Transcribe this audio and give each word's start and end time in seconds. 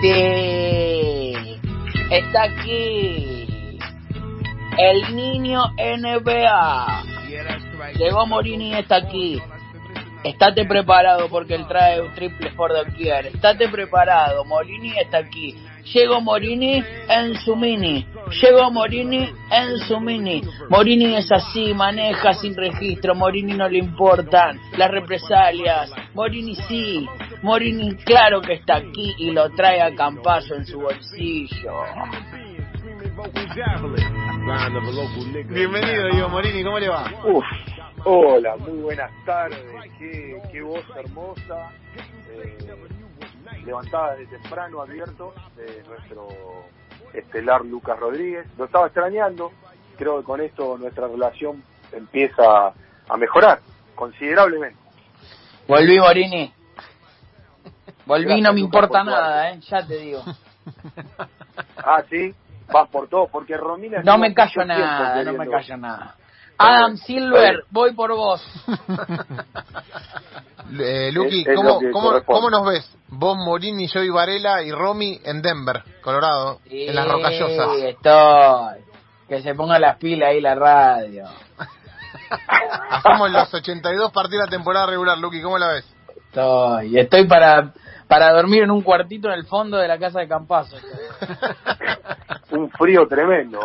Sí, 0.00 1.58
está 2.10 2.44
aquí 2.44 3.46
el 4.78 5.14
niño 5.14 5.62
NBA. 5.76 7.02
Llegó 7.98 8.26
Morini 8.26 8.74
está 8.74 8.96
aquí. 8.96 9.40
Estate 10.24 10.64
preparado 10.66 11.28
porque 11.28 11.54
él 11.54 11.66
trae 11.66 12.00
un 12.00 12.14
triple 12.14 12.50
for 12.52 12.70
the 12.72 13.28
Estate 13.28 13.68
preparado, 13.68 14.44
Morini 14.44 14.92
está 14.98 15.18
aquí. 15.18 15.54
Llegó 15.92 16.20
Morini 16.20 16.82
en 17.08 17.34
su 17.36 17.56
mini. 17.56 18.06
Llegó 18.42 18.70
Morini 18.70 19.30
en 19.50 19.78
su 19.86 19.98
mini. 19.98 20.42
Morini 20.68 21.16
es 21.16 21.32
así, 21.32 21.74
maneja 21.74 22.34
sin 22.34 22.54
registro. 22.54 23.14
Morini 23.14 23.54
no 23.54 23.68
le 23.68 23.78
importan 23.78 24.60
las 24.76 24.90
represalias. 24.90 25.90
Morini 26.14 26.54
sí. 26.54 27.06
Morini 27.42 27.96
claro 27.96 28.42
que 28.42 28.52
está 28.54 28.76
aquí 28.76 29.14
y 29.18 29.30
lo 29.30 29.48
trae 29.50 29.80
a 29.80 29.94
Campazo 29.94 30.54
en 30.56 30.66
su 30.66 30.78
bolsillo. 30.78 31.72
Bienvenido, 35.48 36.08
Diego 36.12 36.28
Morini, 36.28 36.62
¿cómo 36.62 36.78
le 36.78 36.88
va? 36.88 37.10
Uf, 37.24 37.44
hola, 38.04 38.56
muy 38.56 38.78
buenas 38.80 39.10
tardes, 39.24 39.58
qué, 39.98 40.38
qué 40.52 40.60
voz 40.60 40.84
hermosa, 40.96 41.72
eh, 42.30 42.58
levantada 43.64 44.16
de 44.16 44.26
temprano, 44.26 44.82
abierto, 44.82 45.32
de 45.56 45.82
nuestro 45.88 46.28
estelar 47.14 47.64
Lucas 47.64 47.98
Rodríguez. 47.98 48.46
Lo 48.58 48.66
estaba 48.66 48.86
extrañando, 48.86 49.50
creo 49.96 50.18
que 50.20 50.24
con 50.24 50.42
esto 50.42 50.76
nuestra 50.76 51.08
relación 51.08 51.62
empieza 51.90 52.74
a 53.08 53.16
mejorar 53.16 53.60
considerablemente. 53.94 54.78
Volví, 55.66 55.98
Morini. 55.98 56.59
Volví, 58.10 58.40
no 58.40 58.52
me 58.52 58.58
importa 58.58 59.04
nada, 59.04 59.50
¿eh? 59.50 59.60
ya 59.70 59.86
te 59.86 59.96
digo. 59.98 60.22
Ah, 61.76 62.02
sí, 62.08 62.34
vas 62.72 62.88
por 62.88 63.08
todo, 63.08 63.26
porque 63.28 63.56
Romina... 63.56 64.02
No 64.02 64.18
me 64.18 64.34
callo 64.34 64.64
nada, 64.64 65.22
no 65.24 65.32
me 65.32 65.48
callo 65.48 65.76
nada. 65.76 66.14
Adam 66.58 66.96
Silver, 66.96 67.64
voy 67.70 67.94
por 67.94 68.14
vos. 68.14 68.42
Eh, 70.78 71.08
es 71.08 71.56
¿cómo, 71.56 71.80
cómo, 71.92 72.22
cómo 72.24 72.48
nos 72.48 72.64
ves? 72.64 72.96
Vos, 73.08 73.36
Morini, 73.36 73.88
yo 73.88 74.04
y 74.04 74.10
Varela 74.10 74.62
y 74.62 74.70
Romy 74.70 75.20
en 75.24 75.42
Denver, 75.42 75.82
Colorado, 76.00 76.60
en 76.66 76.94
las 76.94 77.06
Sí, 77.06 77.10
rocallosas. 77.10 77.76
estoy. 77.78 78.80
Que 79.28 79.42
se 79.42 79.54
ponga 79.56 79.80
las 79.80 79.96
pilas 79.96 80.28
ahí 80.28 80.40
la 80.40 80.54
radio. 80.54 81.24
Hacemos 82.90 83.32
los 83.32 83.52
82 83.52 84.12
partidos 84.12 84.44
de 84.44 84.46
la 84.46 84.56
temporada 84.56 84.86
regular, 84.86 85.18
Luqui, 85.18 85.42
¿cómo 85.42 85.58
la 85.58 85.72
ves? 85.72 85.84
Estoy. 86.28 86.96
Estoy 87.00 87.26
para, 87.26 87.72
para 88.10 88.32
dormir 88.32 88.64
en 88.64 88.70
un 88.72 88.82
cuartito 88.82 89.28
en 89.28 89.34
el 89.34 89.46
fondo 89.46 89.78
de 89.78 89.86
la 89.88 89.96
casa 89.98 90.18
de 90.18 90.26
Campazo. 90.28 90.76
Un 92.50 92.68
frío 92.72 93.06
tremendo. 93.06 93.60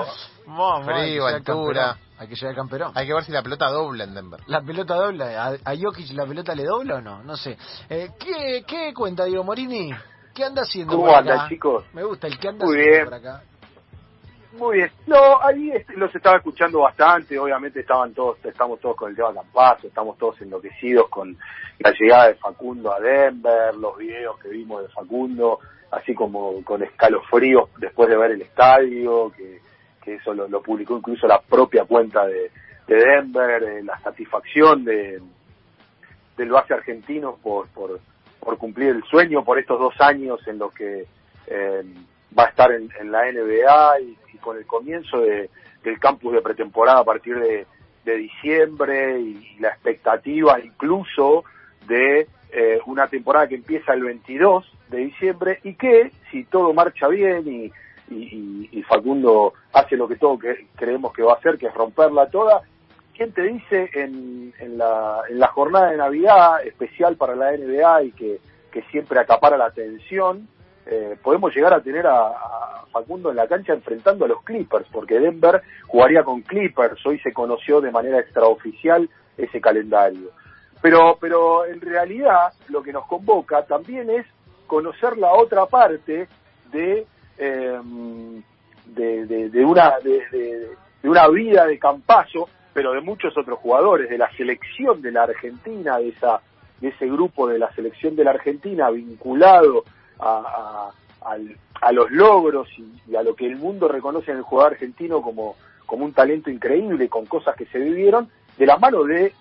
Vamos, 0.46 0.88
hay 0.88 0.94
que 0.94 0.94
Frío, 0.94 1.12
llegar 1.14 1.28
al 1.30 1.36
altura. 1.36 1.82
camperón. 1.82 1.98
Hay 2.20 2.28
que 2.28 2.36
llegar 2.36 2.50
al 2.50 2.56
camperón. 2.56 2.92
Hay 2.94 3.08
que 3.08 3.14
ver 3.16 3.24
si 3.24 3.32
la 3.32 3.42
pelota 3.42 3.70
dobla 3.70 4.04
en 4.04 4.14
Denver. 4.14 4.40
La 4.48 4.62
pelota 4.62 4.94
dobla, 4.96 5.44
a, 5.44 5.48
a 5.72 5.76
Jokic 5.76 6.12
la 6.14 6.26
pelota 6.28 6.54
le 6.56 6.64
dobla 6.64 6.96
o 6.96 7.02
no, 7.02 7.24
no 7.24 7.36
sé. 7.36 7.58
Eh, 7.90 8.12
¿qué, 8.20 8.64
¿Qué 8.68 8.94
cuenta 8.94 9.26
Diego 9.26 9.44
Morini? 9.44 9.92
¿Qué 10.34 10.44
anda 10.44 10.62
haciendo 10.62 10.94
¿Cómo 10.94 11.08
por 11.08 11.16
andan, 11.16 11.40
acá? 11.40 11.50
chicos? 11.50 11.84
Me 11.94 12.04
gusta 12.04 12.28
el 12.28 12.38
que 12.38 12.48
anda 12.50 12.66
Muy 12.66 12.76
haciendo 12.78 12.94
bien. 12.96 13.06
por 13.06 13.14
acá. 13.16 13.44
Muy 14.58 14.78
bien. 14.78 14.92
No, 15.08 15.42
ahí 15.42 15.72
este, 15.72 15.96
los 15.98 16.14
estaba 16.16 16.38
escuchando 16.38 16.80
bastante. 16.80 17.38
Obviamente 17.38 17.82
estaban 17.82 18.14
todos, 18.14 18.38
estamos 18.46 18.80
todos 18.80 18.96
con 18.96 19.10
el 19.10 19.16
tema 19.16 19.34
Campazo, 19.34 19.88
estamos 19.88 20.18
todos 20.18 20.40
enloquecidos 20.42 21.10
con 21.10 21.38
la 21.80 21.92
llegada 21.92 22.28
de 22.30 22.36
Facundo 22.36 22.94
a 22.94 23.00
Denver, 23.00 23.76
los 23.76 23.98
videos 23.98 24.40
que 24.40 24.50
vimos 24.50 24.82
de 24.84 24.88
Facundo, 24.90 25.60
así 25.92 26.14
como 26.14 26.64
con 26.64 26.82
escalofríos 26.84 27.70
después 27.78 28.10
de 28.10 28.16
ver 28.18 28.32
el 28.32 28.42
estadio, 28.42 29.32
que, 29.36 29.60
que 30.02 30.16
eso 30.16 30.34
lo, 30.34 30.48
lo 30.48 30.62
publicó 30.62 30.98
incluso 30.98 31.28
la 31.28 31.42
propia 31.42 31.84
cuenta 31.84 32.26
de, 32.26 32.50
de 32.88 32.96
Denver, 32.96 33.62
eh, 33.62 33.84
la 33.84 34.00
satisfacción 34.00 34.86
de, 34.86 35.22
del 36.38 36.50
base 36.50 36.74
argentino 36.74 37.38
por, 37.44 37.68
por, 37.70 38.00
por 38.40 38.58
cumplir 38.58 38.90
el 38.90 39.04
sueño 39.04 39.44
por 39.44 39.60
estos 39.60 39.80
dos 39.80 40.00
años 40.00 40.40
en 40.48 40.60
los 40.60 40.74
que 40.74 41.06
eh, 41.48 41.84
va 42.38 42.46
a 42.46 42.50
estar 42.50 42.72
en, 42.72 42.90
la 43.12 43.32
NBA 43.32 44.00
y, 44.02 44.18
con 44.40 44.58
el 44.58 44.66
comienzo 44.66 45.22
de, 45.22 45.50
del 45.84 46.00
campus 46.00 46.34
de 46.34 46.42
pretemporada 46.42 47.00
a 47.00 47.04
partir 47.04 47.40
de, 47.40 47.66
diciembre 48.06 49.20
y, 49.20 49.58
la 49.60 49.70
expectativa 49.70 50.60
incluso 50.60 51.44
de 51.88 52.28
eh, 52.52 52.80
una 52.86 53.08
temporada 53.08 53.48
que 53.48 53.56
empieza 53.56 53.94
el 53.94 54.04
22 54.04 54.64
de 54.90 54.98
diciembre 54.98 55.60
y 55.64 55.74
que 55.74 56.12
si 56.30 56.44
todo 56.44 56.72
marcha 56.74 57.08
bien 57.08 57.48
y- 57.48 57.72
y 58.10 58.84
Facundo 58.84 59.54
hace 59.74 59.98
lo 59.98 60.08
que 60.08 60.16
todo 60.16 60.38
que 60.38 60.68
creemos 60.76 61.12
que 61.14 61.24
va 61.24 61.34
a 61.34 61.36
hacer, 61.38 61.58
que 61.58 61.68
es 61.68 61.74
romperla 61.74 62.28
toda, 62.30 62.62
¿quién 63.16 63.32
te 63.32 63.42
dice 63.44 63.90
en, 63.94 64.54
en, 64.60 64.78
la, 64.78 65.22
en 65.30 65.40
la 65.40 65.48
jornada 65.48 65.92
de 65.92 65.98
Navidad 65.98 66.66
especial 66.66 67.16
para 67.16 67.36
la 67.36 67.52
NBA 67.52 68.04
y 68.04 68.12
que, 68.12 68.40
que 68.72 68.82
siempre 68.84 69.20
acapara 69.20 69.58
la 69.58 69.66
atención? 69.66 70.48
Eh, 70.86 71.18
podemos 71.22 71.54
llegar 71.56 71.74
a 71.74 71.82
tener 71.82 72.06
a, 72.08 72.32
Facundo 72.92 73.30
en 73.30 73.36
la 73.36 73.48
cancha 73.48 73.74
enfrentando 73.74 74.24
a 74.24 74.28
los 74.30 74.42
Clippers, 74.44 74.88
porque 74.90 75.20
Denver 75.20 75.62
jugaría 75.88 76.24
con 76.24 76.42
Clippers, 76.44 77.06
hoy 77.06 77.20
se 77.20 77.34
conoció 77.34 77.82
de 77.82 77.92
manera 77.92 78.20
extraoficial 78.20 79.10
ese 79.38 79.60
calendario. 79.60 80.30
Pero, 80.82 81.18
pero 81.20 81.66
en 81.66 81.82
realidad 81.82 82.54
lo 82.70 82.82
que 82.82 82.94
nos 82.94 83.06
convoca 83.08 83.66
también 83.66 84.10
es 84.10 84.26
conocer 84.66 85.18
la 85.18 85.34
otra 85.34 85.66
parte 85.66 86.30
de, 86.72 87.06
eh, 87.38 87.80
de, 88.86 89.26
de- 89.26 89.50
de 89.50 89.66
una, 89.66 90.00
de, 90.00 90.22
de- 90.32 90.70
de 91.04 91.10
una 91.10 91.28
vida 91.28 91.66
de 91.66 91.78
Campazo, 91.78 92.48
pero 92.74 92.94
de 92.94 93.02
muchos 93.02 93.38
otros 93.38 93.60
jugadores, 93.60 94.10
de 94.10 94.18
la 94.18 94.32
selección 94.38 95.02
de 95.02 95.12
la 95.12 95.24
Argentina, 95.24 95.98
de, 95.98 96.10
esa, 96.10 96.40
de 96.80 96.90
ese 96.90 97.08
grupo 97.08 97.48
de 97.48 97.60
la 97.60 97.72
selección 97.74 98.16
de 98.16 98.24
la 98.24 98.32
Argentina 98.32 98.90
vinculado 98.90 99.84
a, 100.20 100.92
a- 101.22 101.38
a 101.82 101.92
los 101.92 102.10
logros 102.12 102.68
y, 102.78 103.16
a 103.16 103.24
lo 103.24 103.36
que 103.36 103.46
el 103.48 103.56
mundo 103.58 103.88
reconoce 103.88 104.32
en 104.32 104.38
el 104.38 104.44
jugador 104.44 104.74
argentino 104.74 105.22
como, 105.22 105.56
como 105.86 106.06
un 106.06 106.14
talento 106.14 106.50
increíble, 106.50 107.10
con 107.10 107.26
cosas 107.26 107.56
que 107.56 107.66
se 107.66 107.80
vivieron, 107.80 108.30
de 108.58 108.66
la 108.66 108.78
mano 108.78 109.04
de, 109.04 109.34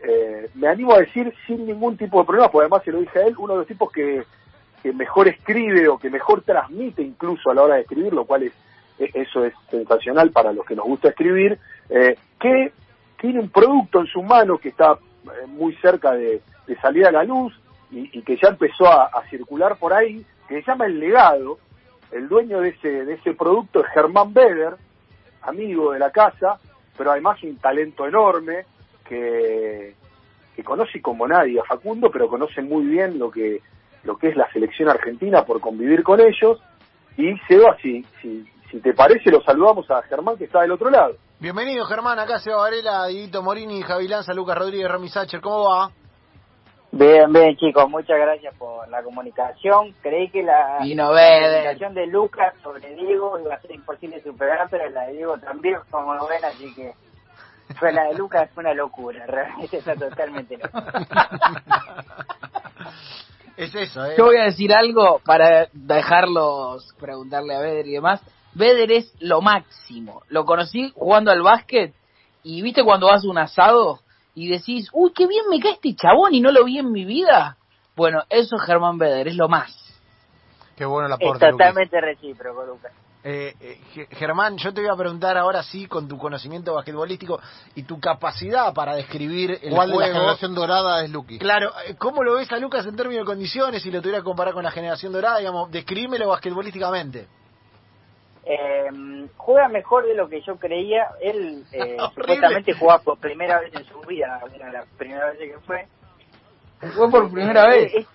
eh, 0.00 0.50
me 0.54 0.68
animo 0.68 0.94
a 0.94 0.98
decir, 0.98 1.32
sin 1.46 1.64
ningún 1.66 1.96
tipo 1.96 2.18
de 2.20 2.26
problema, 2.26 2.50
porque 2.50 2.64
además 2.64 2.82
se 2.84 2.92
lo 2.92 3.00
dije 3.00 3.18
a 3.20 3.26
él, 3.26 3.34
uno 3.38 3.54
de 3.54 3.58
los 3.60 3.66
tipos 3.68 3.90
que, 3.92 4.24
que 4.82 4.92
mejor 4.92 5.28
escribe 5.28 5.88
o 5.88 5.98
que 5.98 6.10
mejor 6.10 6.42
transmite 6.42 7.02
incluso 7.02 7.50
a 7.50 7.54
la 7.54 7.62
hora 7.62 7.74
de 7.76 7.82
escribir, 7.82 8.12
lo 8.12 8.24
cual 8.24 8.42
es 8.44 8.52
eso 8.98 9.44
es 9.44 9.54
sensacional 9.70 10.30
para 10.32 10.52
los 10.52 10.66
que 10.66 10.74
nos 10.74 10.84
gusta 10.84 11.08
escribir, 11.10 11.56
eh, 11.88 12.16
que 12.40 12.72
tiene 13.20 13.38
un 13.40 13.48
producto 13.48 14.00
en 14.00 14.06
su 14.08 14.22
mano 14.24 14.58
que 14.58 14.70
está 14.70 14.98
eh, 15.24 15.46
muy 15.46 15.72
cerca 15.76 16.12
de 16.12 16.42
salir 16.82 17.06
a 17.06 17.12
la 17.12 17.22
luz 17.22 17.58
y, 17.90 18.22
que 18.22 18.36
ya 18.36 18.48
empezó 18.48 18.86
a, 18.86 19.22
circular 19.30 19.76
por 19.78 19.92
ahí, 19.92 20.24
que 20.48 20.60
se 20.60 20.66
llama 20.66 20.86
El 20.86 20.98
Legado. 21.00 21.58
El 22.10 22.28
dueño 22.28 22.60
de 22.60 22.70
ese, 22.70 23.04
de 23.04 23.14
ese 23.14 23.34
producto 23.34 23.80
es 23.80 23.86
Germán 23.92 24.32
Beder, 24.32 24.76
amigo 25.42 25.92
de 25.92 25.98
la 25.98 26.10
casa, 26.10 26.58
pero 26.96 27.10
además 27.12 27.42
un 27.42 27.58
talento 27.58 28.06
enorme 28.06 28.64
que, 29.06 29.94
que 30.56 30.64
conoce 30.64 31.00
como 31.02 31.26
nadie 31.28 31.60
a 31.60 31.64
Facundo, 31.64 32.10
pero 32.10 32.28
conoce 32.28 32.62
muy 32.62 32.86
bien 32.86 33.18
lo 33.18 33.30
que, 33.30 33.60
lo 34.04 34.16
que 34.16 34.28
es 34.28 34.36
la 34.36 34.50
selección 34.52 34.88
argentina 34.88 35.44
por 35.44 35.60
convivir 35.60 36.02
con 36.02 36.20
ellos. 36.20 36.60
Y 37.16 37.36
Seba, 37.46 37.76
si, 37.82 38.02
si, 38.22 38.46
si 38.70 38.80
te 38.80 38.94
parece, 38.94 39.30
lo 39.30 39.42
saludamos 39.42 39.90
a 39.90 40.02
Germán 40.02 40.36
que 40.36 40.44
está 40.44 40.62
del 40.62 40.72
otro 40.72 40.90
lado. 40.90 41.16
Bienvenido 41.40 41.84
Germán, 41.86 42.18
acá 42.18 42.40
Seba 42.40 42.56
Varela, 42.56 43.06
Dieguito 43.06 43.42
Morini, 43.42 43.82
Javi 43.82 44.08
Lanza, 44.08 44.34
Lucas 44.34 44.58
Rodríguez, 44.58 44.88
Rami 44.88 45.08
Sacher, 45.08 45.40
¿cómo 45.40 45.68
va? 45.68 45.90
Bien, 46.90 47.30
bien, 47.32 47.54
chicos, 47.56 47.88
muchas 47.90 48.18
gracias 48.18 48.54
por 48.56 48.88
la 48.88 49.02
comunicación. 49.02 49.94
Creí 50.00 50.30
que 50.30 50.42
la, 50.42 50.78
comunicación 50.78 51.94
de 51.94 52.06
Lucas 52.06 52.54
sobre 52.62 52.94
Diego 52.94 53.38
iba 53.38 53.54
a 53.54 53.60
ser 53.60 53.72
imposible 53.72 54.22
superar, 54.22 54.66
pero 54.70 54.88
la 54.90 55.06
de 55.06 55.12
Diego 55.12 55.36
también, 55.38 55.76
como 55.90 56.14
lo 56.14 56.26
ven, 56.26 56.44
así 56.44 56.74
que 56.74 56.94
fue 57.78 57.92
la 57.92 58.04
de 58.04 58.14
Lucas 58.14 58.50
fue 58.54 58.62
una 58.62 58.72
locura, 58.72 59.26
realmente 59.26 59.76
está 59.76 59.94
totalmente 59.94 60.56
loco. 60.56 60.78
Es 63.58 63.74
eso, 63.74 64.06
¿eh? 64.06 64.14
Yo 64.16 64.26
voy 64.26 64.36
a 64.36 64.44
decir 64.44 64.72
algo 64.72 65.20
para 65.24 65.66
dejarlos 65.72 66.94
preguntarle 67.00 67.56
a 67.56 67.58
Beder 67.58 67.88
y 67.88 67.94
demás. 67.94 68.22
Beder 68.54 68.92
es 68.92 69.12
lo 69.18 69.40
máximo. 69.40 70.22
Lo 70.28 70.44
conocí 70.44 70.92
jugando 70.94 71.32
al 71.32 71.42
básquet 71.42 71.92
y 72.44 72.62
viste 72.62 72.84
cuando 72.84 73.08
vas 73.08 73.24
a 73.24 73.28
un 73.28 73.36
asado 73.36 73.98
y 74.38 74.48
decís, 74.48 74.88
uy, 74.92 75.12
qué 75.14 75.26
bien 75.26 75.44
me 75.50 75.58
cae 75.58 75.72
este 75.72 75.94
chabón 75.96 76.32
y 76.34 76.40
no 76.40 76.52
lo 76.52 76.64
vi 76.64 76.78
en 76.78 76.92
mi 76.92 77.04
vida. 77.04 77.56
Bueno, 77.96 78.22
eso 78.30 78.56
es 78.56 78.62
Germán 78.62 78.96
Beder, 78.96 79.26
es 79.26 79.34
lo 79.34 79.48
más. 79.48 79.74
Qué 80.76 80.84
bueno 80.84 81.08
Es 81.08 81.14
aporte, 81.14 81.46
Luqui. 81.46 81.58
totalmente 81.58 82.00
recíproco, 82.00 82.64
Lucas. 82.64 82.92
Eh, 83.24 83.52
eh, 83.60 84.06
Germán, 84.12 84.56
yo 84.58 84.72
te 84.72 84.80
voy 84.80 84.90
a 84.90 84.96
preguntar 84.96 85.36
ahora 85.36 85.64
sí, 85.64 85.86
con 85.86 86.06
tu 86.06 86.16
conocimiento 86.16 86.72
basquetbolístico 86.74 87.40
y 87.74 87.82
tu 87.82 87.98
capacidad 87.98 88.72
para 88.72 88.94
describir 88.94 89.58
el 89.60 89.70
¿Cuál 89.74 89.90
juego. 89.90 90.00
de 90.00 90.08
la 90.08 90.14
generación 90.14 90.54
dorada 90.54 91.04
es 91.04 91.10
Luqui? 91.10 91.38
Claro, 91.40 91.72
eh, 91.86 91.96
¿cómo 91.98 92.22
lo 92.22 92.34
ves 92.34 92.50
a 92.52 92.58
Lucas 92.58 92.86
en 92.86 92.94
términos 92.94 93.26
de 93.26 93.26
condiciones? 93.26 93.82
Si 93.82 93.90
lo 93.90 94.00
tuviera 94.00 94.18
que 94.20 94.24
comparar 94.24 94.54
con 94.54 94.62
la 94.62 94.70
generación 94.70 95.12
dorada, 95.12 95.38
digamos, 95.38 95.68
describímelo 95.72 96.28
basquetbolísticamente. 96.28 97.26
Eh, 98.50 99.26
juega 99.36 99.68
mejor 99.68 100.06
de 100.06 100.14
lo 100.14 100.26
que 100.28 100.40
yo 100.40 100.56
creía. 100.56 101.08
Él 101.20 101.64
eh, 101.72 101.96
supuestamente 102.14 102.72
jugaba 102.74 103.02
por 103.02 103.18
primera 103.18 103.60
vez 103.60 103.74
en 103.74 103.84
su 103.84 104.00
vida, 104.00 104.40
una 104.42 104.66
de 104.66 104.72
las 104.72 104.86
primeras 104.96 105.32
veces 105.34 105.52
que 105.54 105.58
fue. 105.66 105.86
Fue 106.94 107.10
por 107.10 107.30
primera 107.30 107.66
vez. 107.68 107.92
Es- 107.94 108.06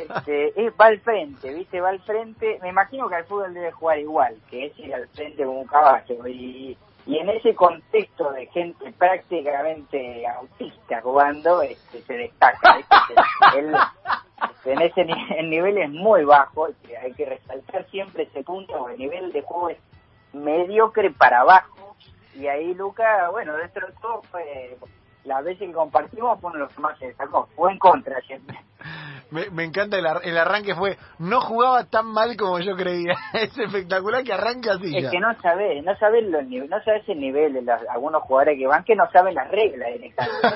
este, 0.00 0.66
es- 0.66 0.72
va 0.80 0.86
al 0.86 1.00
frente, 1.00 1.52
¿viste? 1.54 1.80
Va 1.80 1.90
al 1.90 2.00
frente. 2.00 2.58
Me 2.62 2.70
imagino 2.70 3.08
que 3.08 3.16
al 3.16 3.24
fútbol 3.26 3.52
debe 3.54 3.70
jugar 3.72 3.98
igual, 3.98 4.36
que 4.50 4.66
es 4.66 4.78
ir 4.78 4.94
al 4.94 5.06
frente 5.08 5.44
como 5.44 5.60
un 5.60 5.66
caballo. 5.66 6.26
Y, 6.26 6.76
y 7.06 7.18
en 7.18 7.28
ese 7.28 7.54
contexto 7.54 8.30
de 8.32 8.46
gente 8.46 8.92
prácticamente 8.98 10.26
autista 10.26 11.00
jugando, 11.02 11.62
este, 11.62 12.02
se 12.02 12.14
destaca. 12.14 12.76
¿viste? 12.76 12.94
Él, 13.58 13.74
este, 13.74 14.17
en 14.64 14.80
ese 14.82 15.06
el 15.38 15.50
nivel 15.50 15.78
es 15.78 15.90
muy 15.90 16.24
bajo, 16.24 16.68
hay 17.02 17.12
que 17.14 17.24
resaltar 17.26 17.86
siempre 17.90 18.24
ese 18.24 18.42
punto, 18.42 18.88
el 18.88 18.98
nivel 18.98 19.32
de 19.32 19.42
juego 19.42 19.70
es 19.70 19.78
mediocre 20.32 21.10
para 21.10 21.40
abajo. 21.40 21.96
Y 22.34 22.46
ahí 22.46 22.74
Luca, 22.74 23.28
bueno, 23.30 23.56
dentro 23.56 23.86
de 23.86 23.92
todo 24.00 24.22
fue... 24.30 24.76
Las 25.24 25.44
veces 25.44 25.66
que 25.68 25.74
compartimos 25.74 26.40
fue 26.40 26.48
uno 26.50 26.60
de 26.60 26.64
los 26.64 26.72
que 26.74 26.80
más 26.80 26.98
se 26.98 27.06
destacó. 27.08 27.48
Fue 27.54 27.70
en 27.70 27.78
contra 27.78 28.18
siempre. 28.26 28.58
Me, 29.30 29.50
me 29.50 29.64
encanta 29.64 29.98
el, 29.98 30.06
ar- 30.06 30.22
el 30.24 30.38
arranque 30.38 30.74
fue, 30.74 30.96
no 31.18 31.40
jugaba 31.42 31.84
tan 31.84 32.06
mal 32.06 32.34
como 32.36 32.60
yo 32.60 32.74
creía. 32.76 33.14
es 33.34 33.58
espectacular 33.58 34.22
que 34.24 34.32
arranque 34.32 34.70
así. 34.70 34.96
Es 34.96 35.02
ya. 35.04 35.10
que 35.10 35.20
no 35.20 35.34
sabes, 35.42 35.84
no 35.84 35.94
sabes 35.96 36.24
los 36.28 36.44
no 36.44 36.82
sabes 36.82 37.06
el 37.08 37.20
nivel 37.20 37.52
de 37.52 37.62
los- 37.62 37.82
algunos 37.90 38.22
jugadores 38.22 38.56
que 38.58 38.66
van 38.66 38.84
que 38.84 38.94
no 38.96 39.10
saben 39.10 39.34
las 39.34 39.50
reglas 39.50 39.90
directamente. 39.92 40.46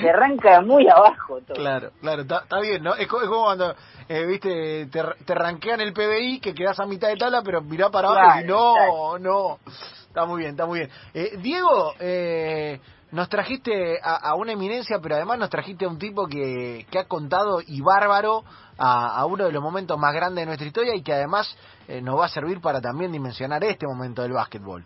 Se 0.00 0.10
arranca 0.10 0.60
muy 0.60 0.86
abajo 0.88 1.40
todo. 1.46 1.56
Claro, 1.56 1.90
claro, 2.00 2.22
está 2.22 2.60
bien, 2.60 2.82
¿no? 2.82 2.94
Es, 2.94 3.06
co- 3.08 3.22
es 3.22 3.28
como 3.28 3.44
cuando, 3.44 3.74
eh, 4.08 4.26
viste, 4.26 4.86
te, 4.86 5.02
te 5.24 5.34
rankean 5.34 5.80
el 5.80 5.92
PBI, 5.92 6.40
que 6.40 6.54
quedás 6.54 6.78
a 6.80 6.86
mitad 6.86 7.08
de 7.08 7.16
tabla, 7.16 7.42
pero 7.42 7.62
mirá 7.62 7.90
para 7.90 8.08
abajo 8.08 8.40
y 8.40 8.44
Claro, 8.44 9.18
no, 9.18 9.18
no. 9.18 9.58
Está 10.06 10.26
muy 10.26 10.38
bien, 10.38 10.50
está 10.52 10.66
muy 10.66 10.80
bien. 10.80 10.90
Eh, 11.14 11.36
Diego, 11.38 11.94
eh, 12.00 12.80
nos 13.12 13.28
trajiste 13.28 13.98
a, 14.02 14.16
a 14.16 14.34
una 14.34 14.52
eminencia, 14.52 14.98
pero 15.02 15.14
además 15.16 15.38
nos 15.38 15.50
trajiste 15.50 15.84
a 15.84 15.88
un 15.88 15.98
tipo 15.98 16.26
que, 16.26 16.86
que 16.90 16.98
ha 16.98 17.04
contado 17.04 17.60
y 17.66 17.80
bárbaro 17.80 18.42
a, 18.78 19.16
a 19.20 19.26
uno 19.26 19.44
de 19.44 19.52
los 19.52 19.62
momentos 19.62 19.98
más 19.98 20.12
grandes 20.14 20.42
de 20.42 20.46
nuestra 20.46 20.66
historia 20.66 20.94
y 20.94 21.02
que 21.02 21.12
además 21.12 21.56
eh, 21.88 22.00
nos 22.00 22.18
va 22.18 22.26
a 22.26 22.28
servir 22.28 22.60
para 22.60 22.80
también 22.80 23.12
dimensionar 23.12 23.62
este 23.64 23.86
momento 23.86 24.22
del 24.22 24.32
básquetbol. 24.32 24.84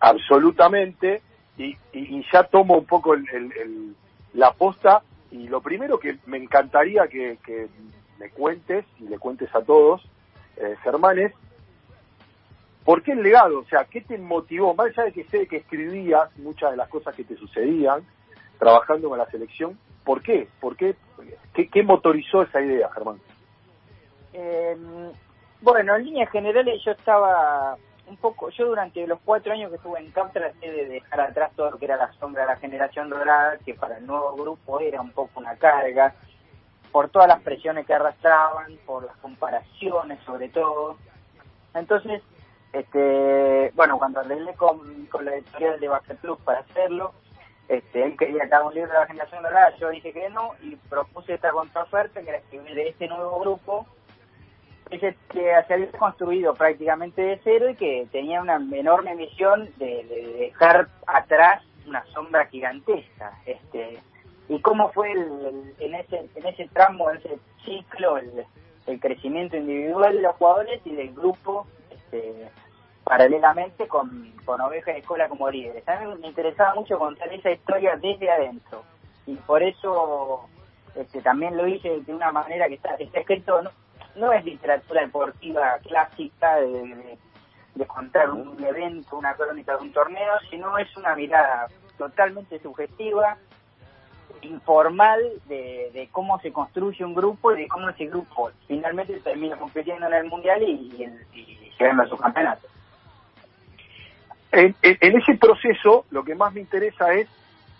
absolutamente 0.00 1.22
y, 1.56 1.64
y- 1.92 2.18
y 2.18 2.24
ya 2.32 2.44
tomo 2.44 2.78
un 2.78 2.86
poco 2.86 3.14
el- 3.14 3.28
el- 3.32 3.52
el- 3.52 3.96
la 4.38 4.52
posta 4.52 5.02
y 5.32 5.48
lo 5.48 5.60
primero 5.60 5.98
que 5.98 6.18
me 6.26 6.38
encantaría 6.38 7.08
que, 7.08 7.38
me 8.18 8.30
cuentes 8.30 8.84
y 9.00 9.08
le 9.08 9.18
cuentes 9.18 9.52
a 9.54 9.62
todos 9.62 10.00
eh, 10.56 10.76
Germán 10.82 11.18
es 11.18 11.32
¿por 12.84 13.02
qué 13.02 13.12
el 13.12 13.22
legado? 13.22 13.58
O 13.58 13.64
sea, 13.64 13.84
¿qué 13.84 14.00
te 14.00 14.16
motivó? 14.16 14.74
Más 14.74 14.86
allá 14.88 15.04
de 15.04 15.12
que 15.12 15.24
sé 15.24 15.46
que 15.48 15.56
escribías 15.56 16.36
muchas 16.38 16.70
de 16.70 16.76
las 16.76 16.88
cosas 16.88 17.14
que 17.16 17.24
te 17.24 17.36
sucedían 17.36 18.02
trabajando 18.58 19.08
con 19.08 19.18
la 19.18 19.26
selección, 19.26 19.78
¿por 20.04 20.22
qué? 20.22 20.48
¿Por 20.60 20.76
qué? 20.76 20.94
¿Qué, 21.52 21.68
qué 21.68 21.82
motorizó 21.82 22.42
esa 22.42 22.60
idea, 22.60 22.88
Germán? 22.92 23.20
Eh, 24.32 24.76
bueno, 25.60 25.96
en 25.96 26.04
líneas 26.04 26.30
generales 26.30 26.80
yo 26.84 26.92
estaba 26.92 27.76
un 28.08 28.16
poco, 28.16 28.50
yo 28.50 28.66
durante 28.66 29.06
los 29.06 29.18
cuatro 29.24 29.52
años 29.52 29.70
que 29.70 29.76
estuve 29.76 30.00
en 30.00 30.10
CAP 30.10 30.32
traté 30.32 30.70
de 30.70 30.86
dejar 30.86 31.20
atrás 31.20 31.52
todo 31.54 31.70
lo 31.72 31.78
que 31.78 31.84
era 31.84 31.96
la 31.96 32.12
sombra 32.14 32.42
de 32.42 32.48
la 32.48 32.56
generación 32.56 33.10
dorada, 33.10 33.58
que 33.64 33.74
para 33.74 33.98
el 33.98 34.06
nuevo 34.06 34.34
grupo 34.34 34.80
era 34.80 35.00
un 35.00 35.10
poco 35.10 35.40
una 35.40 35.56
carga, 35.56 36.14
por 36.90 37.10
todas 37.10 37.28
las 37.28 37.42
presiones 37.42 37.86
que 37.86 37.94
arrastraban, 37.94 38.78
por 38.86 39.04
las 39.04 39.16
comparaciones 39.18 40.18
sobre 40.24 40.48
todo. 40.48 40.96
Entonces, 41.74 42.22
este, 42.72 43.72
bueno, 43.74 43.98
cuando 43.98 44.20
arreglé 44.20 44.54
con, 44.54 45.06
con 45.06 45.24
la 45.24 45.34
editorial 45.34 45.78
de 45.80 45.88
Basket 45.88 46.16
Club 46.16 46.38
para 46.44 46.60
hacerlo, 46.60 47.12
este, 47.68 48.02
él 48.02 48.16
quería 48.16 48.48
que 48.48 48.54
haga 48.54 48.66
un 48.66 48.74
libro 48.74 48.90
de 48.90 48.98
la 48.98 49.06
generación 49.06 49.42
dorada, 49.42 49.76
yo 49.76 49.90
dije 49.90 50.12
que 50.12 50.30
no 50.30 50.52
y 50.62 50.76
propuse 50.76 51.34
esta 51.34 51.50
contraoferta 51.50 52.22
que 52.22 52.28
era 52.30 52.38
escribir 52.38 52.74
de 52.74 52.88
este 52.88 53.08
nuevo 53.08 53.38
grupo 53.40 53.86
que 54.88 55.14
se 55.68 55.74
había 55.74 55.90
construido 55.92 56.54
prácticamente 56.54 57.22
de 57.22 57.40
cero 57.44 57.70
y 57.70 57.74
que 57.74 58.06
tenía 58.10 58.40
una 58.40 58.56
enorme 58.56 59.14
misión 59.14 59.68
de, 59.76 60.04
de 60.04 60.36
dejar 60.38 60.88
atrás 61.06 61.62
una 61.86 62.04
sombra 62.06 62.46
gigantesca 62.46 63.32
este 63.46 63.98
y 64.48 64.60
cómo 64.60 64.90
fue 64.92 65.12
el, 65.12 65.74
en 65.78 65.94
ese 65.94 66.28
en 66.34 66.46
ese 66.46 66.68
tramo 66.68 67.10
en 67.10 67.18
ese 67.18 67.38
ciclo 67.64 68.18
el, 68.18 68.44
el 68.86 69.00
crecimiento 69.00 69.56
individual 69.56 70.16
de 70.16 70.22
los 70.22 70.36
jugadores 70.36 70.80
y 70.84 70.94
del 70.94 71.14
grupo 71.14 71.66
este, 71.90 72.48
paralelamente 73.04 73.86
con, 73.86 74.32
con 74.44 74.60
ovejas 74.60 74.94
de 74.94 75.00
escuela 75.00 75.28
como 75.28 75.50
líderes. 75.50 75.86
A 75.88 76.00
mí 76.00 76.14
me 76.20 76.28
interesaba 76.28 76.74
mucho 76.74 76.98
contar 76.98 77.32
esa 77.32 77.50
historia 77.50 77.96
desde 77.96 78.30
adentro 78.30 78.82
y 79.26 79.34
por 79.36 79.62
eso 79.62 80.48
este, 80.94 81.20
también 81.20 81.56
lo 81.56 81.66
hice 81.66 82.00
de 82.00 82.14
una 82.14 82.32
manera 82.32 82.68
que 82.68 82.74
está, 82.74 82.94
está 82.94 83.20
escrito 83.20 83.62
no, 83.62 83.70
no 84.18 84.32
es 84.32 84.44
literatura 84.44 85.02
deportiva 85.02 85.78
clásica 85.86 86.56
de, 86.56 86.68
de- 87.74 87.86
contar 87.86 88.30
un 88.30 88.62
evento, 88.64 89.16
una 89.16 89.34
crónica 89.34 89.76
de 89.76 89.82
un 89.84 89.92
torneo, 89.92 90.34
sino 90.50 90.76
es 90.78 90.94
una 90.96 91.14
mirada 91.14 91.68
totalmente 91.96 92.58
subjetiva, 92.60 93.36
informal 94.42 95.20
de, 95.46 95.90
de 95.92 96.08
cómo 96.10 96.38
se 96.40 96.52
construye 96.52 97.04
un 97.04 97.14
grupo 97.14 97.52
y 97.52 97.62
de 97.62 97.68
cómo 97.68 97.88
ese 97.88 98.06
grupo 98.06 98.50
finalmente 98.66 99.20
termina 99.20 99.56
compitiendo 99.56 100.06
en 100.06 100.12
el 100.14 100.24
mundial 100.24 100.62
y, 100.62 100.70
y, 101.32 101.38
y 101.40 101.72
llegando 101.78 102.02
a 102.02 102.06
su 102.08 102.16
campeonato. 102.16 102.66
En, 104.52 104.74
en- 104.82 104.98
en 105.00 105.18
ese 105.20 105.34
proceso, 105.36 106.04
lo 106.10 106.24
que 106.24 106.34
más 106.34 106.52
me 106.52 106.60
interesa 106.60 107.12
es 107.14 107.28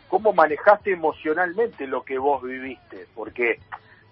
cómo 0.08 0.32
manejaste 0.32 0.92
emocionalmente 0.92 1.86
lo 1.86 2.02
que 2.02 2.18
vos 2.18 2.42
viviste, 2.42 3.06
porque, 3.14 3.58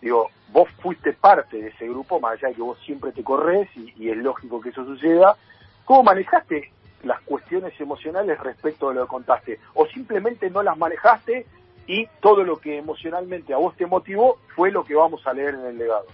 digo, 0.00 0.30
vos 0.52 0.68
fuiste 0.80 1.12
parte 1.12 1.60
de 1.60 1.68
ese 1.68 1.88
grupo, 1.88 2.20
más 2.20 2.34
allá 2.34 2.48
de 2.48 2.54
que 2.54 2.62
vos 2.62 2.78
siempre 2.84 3.12
te 3.12 3.24
corres 3.24 3.68
y, 3.76 4.08
es 4.08 4.16
lógico 4.16 4.60
que 4.60 4.70
eso 4.70 4.84
suceda, 4.84 5.36
¿cómo 5.84 6.04
manejaste 6.04 6.70
las 7.02 7.20
cuestiones 7.22 7.78
emocionales 7.80 8.38
respecto 8.40 8.88
de 8.88 8.96
lo 8.96 9.02
que 9.02 9.08
contaste? 9.08 9.60
¿O 9.74 9.86
simplemente 9.86 10.50
no 10.50 10.62
las 10.62 10.76
manejaste 10.76 11.46
y 11.86 12.06
todo 12.20 12.42
lo 12.42 12.56
que 12.56 12.78
emocionalmente 12.78 13.54
a 13.54 13.58
vos 13.58 13.76
te 13.76 13.86
motivó 13.86 14.38
fue 14.54 14.70
lo 14.70 14.84
que 14.84 14.94
vamos 14.94 15.26
a 15.26 15.32
leer 15.32 15.54
en 15.54 15.66
el 15.66 15.78
legado? 15.78 16.06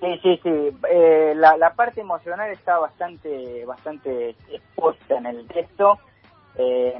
Sí, 0.00 0.18
sí, 0.22 0.40
sí. 0.42 0.76
Eh, 0.90 1.32
la, 1.36 1.56
la 1.56 1.74
parte 1.74 2.00
emocional 2.00 2.50
está 2.50 2.78
bastante 2.78 3.64
bastante 3.64 4.30
expuesta 4.50 5.16
en 5.16 5.26
el 5.26 5.46
texto. 5.46 5.98
Eh, 6.56 6.98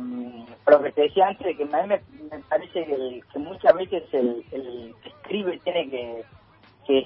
lo 0.66 0.82
que 0.82 0.92
te 0.92 1.02
decía 1.02 1.28
antes, 1.28 1.56
que 1.56 1.62
a 1.64 1.82
mí 1.82 1.88
me, 1.88 2.38
parece 2.48 2.84
que, 2.84 3.22
que 3.30 3.38
muchas 3.38 3.74
veces 3.74 4.02
el, 4.12 4.44
el 4.50 4.94
que 5.02 5.08
escribe 5.10 5.60
tiene 5.62 5.90
que, 5.90 6.24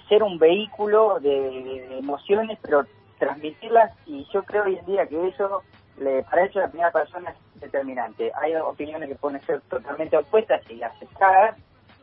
ser 0.09 0.23
un 0.23 0.39
vehículo 0.39 1.19
de, 1.21 1.99
emociones, 1.99 2.59
pero 2.63 2.85
transmitirlas, 3.19 3.93
y 4.07 4.27
yo 4.33 4.43
creo 4.45 4.65
hoy 4.65 4.77
en 4.77 4.87
día 4.87 5.07
que 5.07 5.29
eso, 5.29 5.63
le, 5.99 6.23
para 6.25 6.45
eso 6.45 6.61
la 6.61 6.69
primera 6.69 6.91
persona 6.91 7.31
es 7.31 7.61
determinante. 7.61 8.31
Hay 8.41 8.55
opiniones 8.57 9.09
que 9.09 9.15
pueden 9.15 9.41
ser 9.43 9.61
totalmente 9.63 10.17
opuestas 10.17 10.63
y 10.71 10.83
aceptadas, 10.83 11.57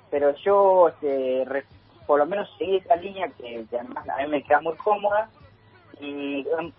pero 0.09 0.33
yo 0.35 0.89
este, 0.89 1.45
por 2.05 2.19
lo 2.19 2.25
menos 2.25 2.50
seguí 2.57 2.77
esa 2.77 2.95
línea 2.95 3.27
que, 3.29 3.65
que 3.69 3.79
además 3.79 4.07
a 4.09 4.17
mí 4.17 4.27
me 4.27 4.43
queda 4.43 4.62
muy 4.62 4.75
cómoda 4.75 5.29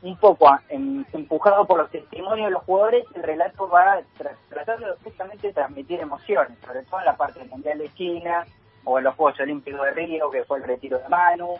un 0.02 0.16
poco 0.19 0.49
a- 0.49 0.62
em- 0.69 1.04
empujado 1.12 1.66
por 1.66 1.78
los 1.78 1.90
testimonios 1.90 2.47
de 2.49 2.52
los 2.52 2.62
jugadores 2.64 3.04
el 3.14 3.23
relato 3.23 3.69
va 3.69 4.00
tra- 4.19 4.37
tratando 4.49 4.87
de 4.87 4.97
justamente 5.02 5.52
transmitir 5.52 6.00
emociones 6.00 6.59
sobre 6.64 6.83
todo 6.85 7.00
en 7.00 7.07
la 7.07 7.16
parte 7.16 7.38
del 7.40 7.49
mundial 7.49 7.78
de 7.78 7.93
China 7.95 8.45
o 8.85 8.99
en 8.99 9.04
los 9.04 9.14
Juegos 9.14 9.40
Olímpicos 9.40 9.83
de 9.85 9.90
Río 9.93 10.31
que 10.31 10.45
fue 10.45 10.59
el 10.59 10.64
retiro 10.64 10.99
de 10.99 11.09
Manu 11.09 11.54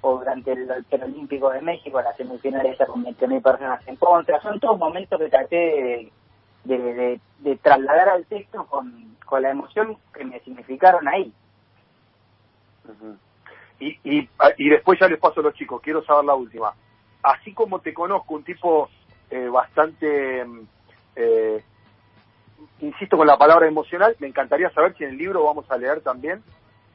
o 0.00 0.18
durante 0.18 0.52
el, 0.52 0.70
el 0.90 1.02
Olímpico 1.02 1.50
de 1.50 1.60
México 1.60 2.00
la 2.00 2.14
semifinal 2.14 2.64
esa 2.66 2.86
con 2.86 3.04
20.000 3.04 3.42
personas 3.42 3.86
en 3.88 3.96
contra 3.96 4.40
son 4.40 4.60
todos 4.60 4.78
momentos 4.78 5.18
que 5.18 5.28
traté 5.28 6.10
de, 6.64 6.76
de, 6.78 6.94
de- 6.94 7.20
de 7.38 7.56
trasladar 7.56 8.08
al 8.08 8.24
texto 8.26 8.64
con, 8.66 9.16
con 9.24 9.42
la 9.42 9.50
emoción 9.50 9.96
que 10.12 10.24
me 10.24 10.38
significaron 10.40 11.06
ahí 11.08 11.32
Ujú. 12.84 13.16
y, 13.80 13.98
y, 14.04 14.28
y 14.56 14.68
después 14.68 14.98
ya 14.98 15.08
les 15.08 15.18
paso 15.20 15.40
a 15.40 15.42
los 15.44 15.54
chicos, 15.54 15.80
quiero 15.82 16.02
saber 16.04 16.24
la 16.24 16.34
última. 16.34 16.72
Así 17.22 17.52
como 17.52 17.80
te 17.80 17.92
conozco, 17.92 18.34
un 18.34 18.44
tipo 18.44 18.88
eh, 19.30 19.48
bastante, 19.48 20.44
mm, 20.44 20.60
eh, 21.16 21.62
insisto 22.80 23.16
con 23.16 23.26
la 23.26 23.36
palabra 23.36 23.66
emocional, 23.66 24.16
me 24.20 24.28
encantaría 24.28 24.70
saber 24.70 24.96
si 24.96 25.04
en 25.04 25.10
el 25.10 25.18
libro 25.18 25.44
vamos 25.44 25.70
a 25.70 25.76
leer 25.76 26.00
también 26.00 26.42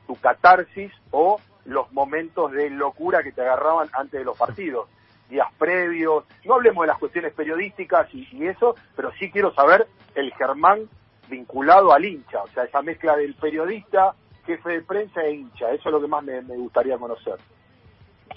tu 0.07 0.15
catarsis 0.15 0.91
o 1.11 1.39
los 1.65 1.91
momentos 1.91 2.51
de 2.51 2.69
locura 2.69 3.23
que 3.23 3.31
te 3.31 3.41
agarraban 3.41 3.89
antes 3.93 4.19
de 4.19 4.25
los 4.25 4.37
partidos, 4.37 4.89
días 5.29 5.47
previos. 5.57 6.25
No 6.43 6.55
hablemos 6.55 6.83
de 6.83 6.87
las 6.87 6.97
cuestiones 6.97 7.33
periodísticas 7.33 8.07
y, 8.13 8.45
eso, 8.45 8.75
pero 8.95 9.11
sí 9.19 9.29
quiero 9.31 9.53
saber 9.53 9.87
el 10.15 10.33
Germán 10.33 10.89
vinculado 11.29 11.93
al 11.93 12.03
hincha, 12.03 12.43
o 12.43 12.47
sea, 12.49 12.63
esa 12.63 12.81
mezcla 12.81 13.15
del 13.15 13.35
periodista, 13.35 14.13
jefe 14.45 14.69
de 14.69 14.81
prensa 14.81 15.21
e 15.23 15.33
hincha. 15.35 15.71
Eso 15.71 15.89
es 15.89 15.93
lo 15.93 16.01
que 16.01 16.07
más 16.07 16.23
me 16.23 16.41
gustaría 16.41 16.97
conocer. 16.97 17.37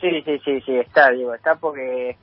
Sí, 0.00 0.22
sí, 0.22 0.38
sí, 0.44 0.60
sí, 0.60 0.76
está, 0.78 1.10
digo, 1.10 1.34
está 1.34 1.54
porque 1.56 2.16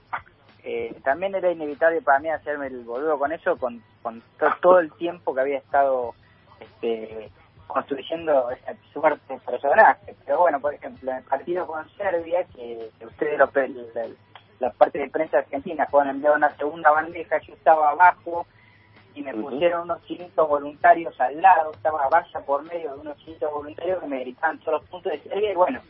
eh, 0.64 0.96
también 1.04 1.36
era 1.36 1.52
inevitable 1.52 2.02
para 2.02 2.20
mí 2.20 2.30
hacerme 2.30 2.68
el 2.68 2.84
boludo 2.84 3.18
con 3.18 3.32
eso, 3.32 3.58
con, 3.58 3.82
con 4.02 4.22
to- 4.40 4.54
todo 4.62 4.80
el 4.80 4.92
tiempo 4.94 5.34
que 5.34 5.42
había 5.42 5.58
estado 5.58 6.14
este, 6.60 7.30
construyendo 7.68 8.52
esa 8.52 8.74
suerte 8.94 9.34
de 9.34 9.40
personaje. 9.40 10.16
Pero 10.26 10.40
bueno, 10.40 10.60
por 10.60 10.74
ejemplo, 10.74 11.12
en 11.12 11.18
el 11.18 11.24
partido 11.24 11.66
con 11.68 11.90
Serbia, 11.98 12.44
que, 12.56 12.90
que 13.00 13.06
ustedes, 13.08 13.40
lo, 13.40 13.50
la, 13.96 14.08
la 14.60 14.72
parte 14.72 15.00
de 15.00 15.10
prensa 15.10 15.40
argentina, 15.40 15.88
fueron 15.88 16.12
enviado 16.16 16.36
una 16.36 16.56
segunda 16.56 16.92
bandeja, 16.92 17.40
yo 17.40 17.54
estaba 17.54 17.90
abajo 17.90 18.46
y 19.16 19.22
me 19.22 19.32
pusieron 19.52 19.82
unos 19.84 20.02
chinitos 20.06 20.48
voluntarios 20.48 21.20
al 21.20 21.42
lado, 21.42 21.72
estaba 21.72 22.08
valla 22.10 22.40
por 22.46 22.64
medio 22.64 22.94
de 22.94 23.00
unos 23.02 23.18
chinitos 23.18 23.52
voluntarios 23.52 24.00
que 24.00 24.08
me 24.08 24.20
gritaban 24.20 24.60
todos 24.60 24.82
los 24.82 24.90
puntos 24.90 25.12
de 25.12 25.20
Serbia 25.20 25.52
y 25.52 25.56
bueno, 25.56 25.82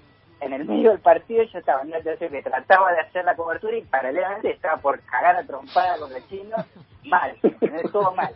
en 0.45 0.53
el 0.53 0.65
medio 0.65 0.91
del 0.91 0.99
partido 0.99 1.43
yo 1.43 1.59
estaba 1.59 1.81
una 1.81 1.97
situación 1.97 2.31
que 2.31 2.41
trataba 2.41 2.91
de 2.91 2.99
hacer 2.99 3.25
la 3.25 3.35
cobertura 3.35 3.77
y 3.77 3.81
paralelamente 3.81 4.51
estaba 4.51 4.77
por 4.77 4.99
cagar 5.01 5.35
a 5.37 5.43
trompada 5.43 5.97
con 5.97 6.11
los 6.11 6.27
chinos, 6.29 6.65
mal, 7.05 7.35
todo 7.91 8.13
mal. 8.13 8.33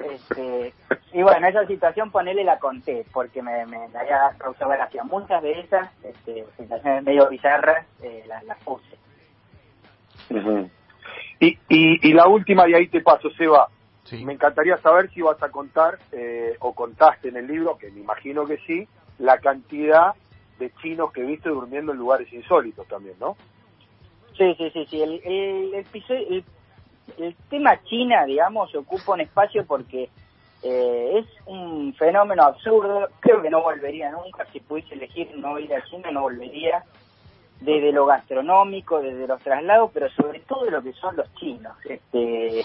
Este, 0.00 0.72
y 1.12 1.22
bueno, 1.22 1.46
esa 1.46 1.66
situación 1.66 2.10
ponele 2.10 2.44
la 2.44 2.58
conté, 2.58 3.04
porque 3.12 3.42
me, 3.42 3.66
me, 3.66 3.88
me 3.88 3.98
había 3.98 4.30
causado 4.38 4.70
gracia. 4.70 5.04
Muchas 5.04 5.42
de 5.42 5.60
esas 5.60 5.90
este, 6.04 6.44
situaciones 6.56 7.02
medio 7.04 7.28
bizarras 7.28 7.86
eh, 8.02 8.24
las, 8.26 8.44
las 8.44 8.58
puse. 8.64 8.96
y, 11.40 11.58
y, 11.68 12.08
y 12.08 12.12
la 12.12 12.26
última, 12.28 12.64
de 12.64 12.76
ahí 12.76 12.88
te 12.88 13.00
paso, 13.00 13.30
Seba. 13.30 13.68
Sí. 14.04 14.24
Me 14.24 14.34
encantaría 14.34 14.76
saber 14.78 15.10
si 15.10 15.22
vas 15.22 15.42
a 15.42 15.48
contar, 15.50 15.98
eh, 16.12 16.56
o 16.60 16.74
contaste 16.74 17.28
en 17.28 17.36
el 17.38 17.46
libro, 17.46 17.78
que 17.78 17.90
me 17.90 18.00
imagino 18.00 18.44
que 18.44 18.58
sí, 18.66 18.86
la 19.18 19.38
cantidad 19.38 20.12
de 20.58 20.72
chinos 20.82 21.12
que 21.12 21.22
viste 21.22 21.48
durmiendo 21.48 21.92
en 21.92 21.98
lugares 21.98 22.32
insólitos 22.32 22.86
también, 22.88 23.16
¿no? 23.18 23.36
Sí, 24.36 24.54
sí, 24.56 24.70
sí, 24.70 24.86
sí. 24.86 25.02
El, 25.02 25.20
el, 25.24 25.74
el, 25.74 26.44
el 27.18 27.36
tema 27.48 27.82
China, 27.84 28.24
digamos, 28.24 28.74
ocupa 28.74 29.12
un 29.12 29.20
espacio 29.20 29.64
porque 29.64 30.10
eh, 30.62 31.18
es 31.18 31.26
un 31.46 31.94
fenómeno 31.94 32.42
absurdo. 32.44 33.08
Creo 33.20 33.42
que 33.42 33.50
no 33.50 33.62
volvería 33.62 34.10
nunca. 34.10 34.46
Si 34.52 34.60
pudiese 34.60 34.94
elegir 34.94 35.36
no 35.36 35.58
ir 35.58 35.72
a 35.74 35.84
China, 35.84 36.10
no 36.10 36.22
volvería. 36.22 36.84
Desde 37.60 37.92
lo 37.92 38.06
gastronómico, 38.06 39.00
desde 39.00 39.26
los 39.26 39.40
traslados, 39.40 39.90
pero 39.94 40.10
sobre 40.10 40.40
todo 40.40 40.64
de 40.64 40.72
lo 40.72 40.82
que 40.82 40.92
son 40.94 41.16
los 41.16 41.32
chinos. 41.36 41.76
Este, 41.84 42.64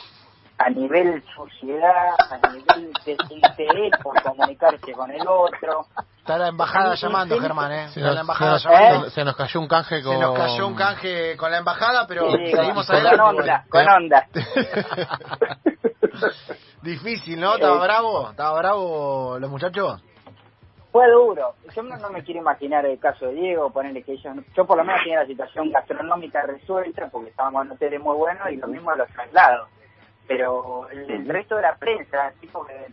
a 0.58 0.70
nivel 0.72 1.24
sociedad, 1.36 2.16
a 2.18 2.52
nivel 2.52 2.92
desinterés 3.06 3.92
por 4.02 4.22
comunicarse 4.24 4.92
con 4.94 5.12
el 5.12 5.26
otro. 5.28 5.86
Está 6.30 6.38
la 6.38 6.50
embajada 6.50 6.94
llamando. 6.94 7.40
Germán, 7.42 7.72
¿eh? 7.72 7.88
Se 7.90 8.00
Está 8.02 8.06
nos, 8.06 8.14
la 8.16 8.22
embajada 8.22 8.60
se 8.60 8.68
nos- 8.70 8.80
llamando. 8.80 9.10
se 9.10 9.24
nos 9.26 9.36
cayó 9.36 9.60
un 9.62 9.68
canje 9.68 10.04
con... 10.04 10.14
Se 10.14 10.20
nos 10.22 10.38
cayó 10.38 10.68
un 10.68 10.76
canje 10.76 11.38
con 11.38 11.50
la 11.52 11.58
embajada, 11.58 12.06
pero 12.08 12.30
Sí, 12.30 12.52
seguimos 12.52 12.86
con 12.86 12.96
adelante. 12.98 13.22
onda, 13.24 13.42
igual. 13.68 13.86
con 13.86 13.88
onda. 13.90 14.28
Difícil, 16.84 17.40
¿no? 17.40 17.56
¿Estaba 17.56 17.78
Eh. 17.78 17.80
bravo? 17.84 18.30
¿Estaba 18.30 18.60
bravo 18.60 19.40
los 19.40 19.50
muchachos? 19.50 20.04
Fue 20.92 21.10
duro. 21.12 21.56
Yo 21.76 21.82
no, 21.82 21.98
no 21.98 22.12
me 22.12 22.24
quiero 22.24 22.42
imaginar 22.42 22.86
el 22.86 23.00
caso 23.00 23.26
de 23.26 23.34
Diego, 23.34 23.72
ponerle 23.72 24.04
que 24.04 24.12
ellos, 24.14 24.36
yo 24.56 24.66
por 24.68 24.78
lo 24.78 24.84
menos 24.84 25.02
tenía 25.02 25.22
la 25.22 25.26
situación 25.26 25.72
gastronómica 25.72 26.44
resuelta 26.44 27.10
porque 27.12 27.32
estábamos 27.32 27.66
en 27.66 27.72
hoteles 27.72 28.00
muy 28.02 28.16
buenos 28.16 28.48
y 28.52 28.58
lo 28.58 28.68
mismo 28.68 28.92
los 28.94 29.08
traslados. 29.10 29.68
Pero 30.28 30.88
el, 30.90 31.10
el 31.10 31.28
resto 31.28 31.56
de 31.56 31.64
la 31.64 31.76
prensa, 31.76 32.32
tipo 32.40 32.64
que, 32.68 32.86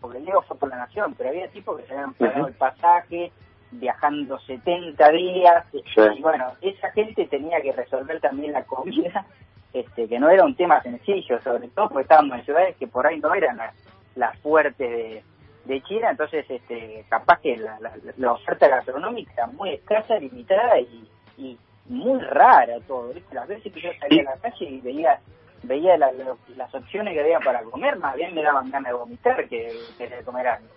porque 0.00 0.18
Diego 0.20 0.42
fue 0.42 0.56
por 0.58 0.68
la 0.68 0.76
nación, 0.76 1.14
pero 1.16 1.30
había 1.30 1.48
tipos 1.48 1.78
que 1.80 1.86
se 1.86 1.92
habían 1.94 2.14
pagado 2.14 2.46
el 2.48 2.54
pasaje, 2.54 3.32
viajando 3.72 4.38
70 4.40 5.10
días, 5.10 5.64
Sí. 5.72 6.00
y 6.16 6.22
bueno, 6.22 6.52
esa 6.60 6.90
gente 6.92 7.26
tenía 7.26 7.60
que 7.60 7.72
resolver 7.72 8.20
también 8.20 8.52
la 8.52 8.64
comida, 8.64 9.24
este 9.72 10.08
que 10.08 10.18
no 10.18 10.28
era 10.28 10.44
un 10.44 10.56
tema 10.56 10.82
sencillo, 10.82 11.40
sobre 11.42 11.68
todo 11.68 11.88
porque 11.88 12.02
estábamos 12.02 12.38
en 12.38 12.44
ciudades 12.44 12.76
que 12.76 12.88
por 12.88 13.06
ahí 13.06 13.18
no 13.20 13.32
eran 13.34 13.56
las 13.56 13.74
las 14.16 14.36
fuertes 14.40 14.76
de, 14.90 15.22
de 15.66 15.82
China, 15.82 16.10
entonces 16.10 16.44
este 16.50 17.04
capaz 17.08 17.38
que 17.40 17.56
la, 17.56 17.78
la, 17.78 17.92
la 18.16 18.32
oferta 18.32 18.66
gastronómica 18.66 19.32
era 19.34 19.46
muy 19.46 19.70
escasa, 19.74 20.18
limitada 20.18 20.80
y, 20.80 21.08
y 21.38 21.56
muy 21.86 22.18
rara 22.20 22.74
todo. 22.88 23.12
¿viste? 23.12 23.32
Las 23.34 23.46
veces 23.46 23.72
que 23.72 23.80
yo 23.80 23.90
salía 24.00 24.22
a 24.22 24.34
la 24.34 24.40
calle 24.40 24.64
y 24.64 24.80
veía 24.80 25.20
veía 25.62 25.96
la- 25.98 26.12
la- 26.12 26.36
las 26.56 26.74
opciones 26.74 27.14
que 27.14 27.20
había 27.20 27.40
para 27.40 27.62
comer, 27.64 27.96
más 27.98 28.14
bien 28.16 28.34
me 28.34 28.42
daban 28.42 28.70
ganas 28.70 28.92
de 28.92 28.98
vomitar 28.98 29.48
que, 29.48 29.72
que 29.98 30.08
de 30.08 30.22
comer 30.24 30.46
algo. 30.48 30.68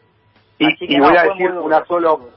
Y, 0.59 0.65
Así 0.65 0.87
que 0.87 0.93
y 0.93 0.97
no, 0.97 1.07
voy 1.09 1.17
a 1.17 1.23
decir 1.23 1.51
una 1.51 1.85
solo, 1.85 2.29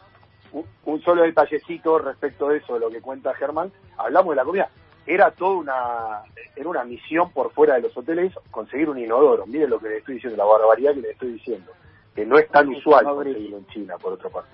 un, 0.53 0.65
un 0.85 1.03
solo 1.03 1.23
detallecito 1.23 1.99
respecto 1.99 2.49
de 2.49 2.59
eso, 2.59 2.75
de 2.75 2.81
lo 2.81 2.91
que 2.91 3.00
cuenta 3.00 3.35
Germán. 3.35 3.71
Hablamos 3.99 4.31
de 4.31 4.37
la 4.37 4.45
comida. 4.45 4.71
Era 5.07 5.31
toda 5.31 5.57
una, 5.59 6.23
era 6.57 6.69
una 6.69 6.83
misión 6.85 7.31
por 7.31 7.53
fuera 7.53 7.75
de 7.75 7.83
los 7.83 7.97
hoteles 7.97 8.33
conseguir 8.50 8.88
un 8.88 8.99
inodoro. 8.99 9.47
Miren 9.47 9.71
lo 9.71 9.79
que 9.79 9.88
le 9.88 9.99
estoy 9.99 10.15
diciendo, 10.15 10.37
la 10.37 10.45
barbaridad 10.50 10.95
que 10.95 11.00
le 11.03 11.11
estoy 11.11 11.33
diciendo. 11.35 11.71
Que 12.15 12.25
no 12.26 12.38
es 12.38 12.49
tan 12.49 12.67
Sí, 12.69 12.76
usual 12.76 13.05
no, 13.05 13.15
conseguirlo 13.17 13.59
en 13.59 13.67
China, 13.69 13.99
por 13.99 14.15
otra 14.15 14.31
parte. 14.31 14.50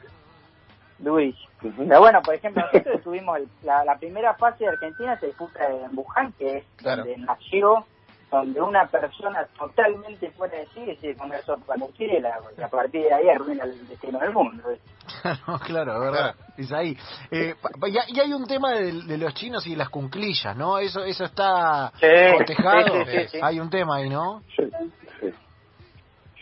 Pero 0.98 2.00
bueno, 2.00 2.20
por 2.22 2.34
ejemplo, 2.34 2.62
nosotros 2.72 2.94
estuvimos, 2.98 3.38
el- 3.38 3.48
la, 3.62 3.84
la 3.84 3.96
primera 3.98 4.34
fase 4.34 4.64
de 4.64 4.70
Argentina 4.70 5.18
se 5.18 5.26
disputa 5.26 5.60
en 5.68 5.96
Wuhan, 5.96 6.32
que 6.38 6.58
es 6.58 6.64
Claro. 6.76 7.04
donde 7.04 7.16
nació, 7.18 7.84
donde 8.30 8.60
una 8.62 8.86
persona 8.86 9.46
totalmente 9.58 10.30
fuera 10.30 10.56
de 10.56 10.66
sí 10.68 10.84
decide 10.86 11.14
comer 11.16 11.42
sopa 11.44 11.74
con 11.78 11.92
chile 11.92 12.22
y 12.58 12.62
a 12.62 12.68
partir 12.68 13.02
de 13.02 13.12
ahí 13.12 13.28
arruina 13.28 13.64
el 13.64 13.86
destino 13.88 14.18
del 14.18 14.32
mundo. 14.32 14.62
Claro, 15.22 15.58
claro, 15.64 16.00
verdad. 16.00 16.34
Es 16.56 16.72
ahí. 16.72 16.96
Eh, 17.30 17.54
y, 17.86 18.18
hay- 18.18 18.30
y 18.30 18.32
un 18.32 18.46
tema 18.46 18.72
de, 18.72 18.92
de 19.02 19.18
los 19.18 19.34
chinos 19.34 19.66
y 19.66 19.76
las 19.76 19.88
cunclillas, 19.88 20.56
¿no? 20.56 20.78
Eso 20.78 21.04
eso 21.04 21.24
está 21.24 21.92
Sí, 22.00 22.06
cotejado. 22.38 23.04
sí, 23.04 23.10
sí, 23.10 23.28
sí. 23.32 23.38
Hay 23.42 23.60
un 23.60 23.68
tema 23.68 23.96
ahí, 23.96 24.08
¿no? 24.08 24.42
Sí, 24.56 24.62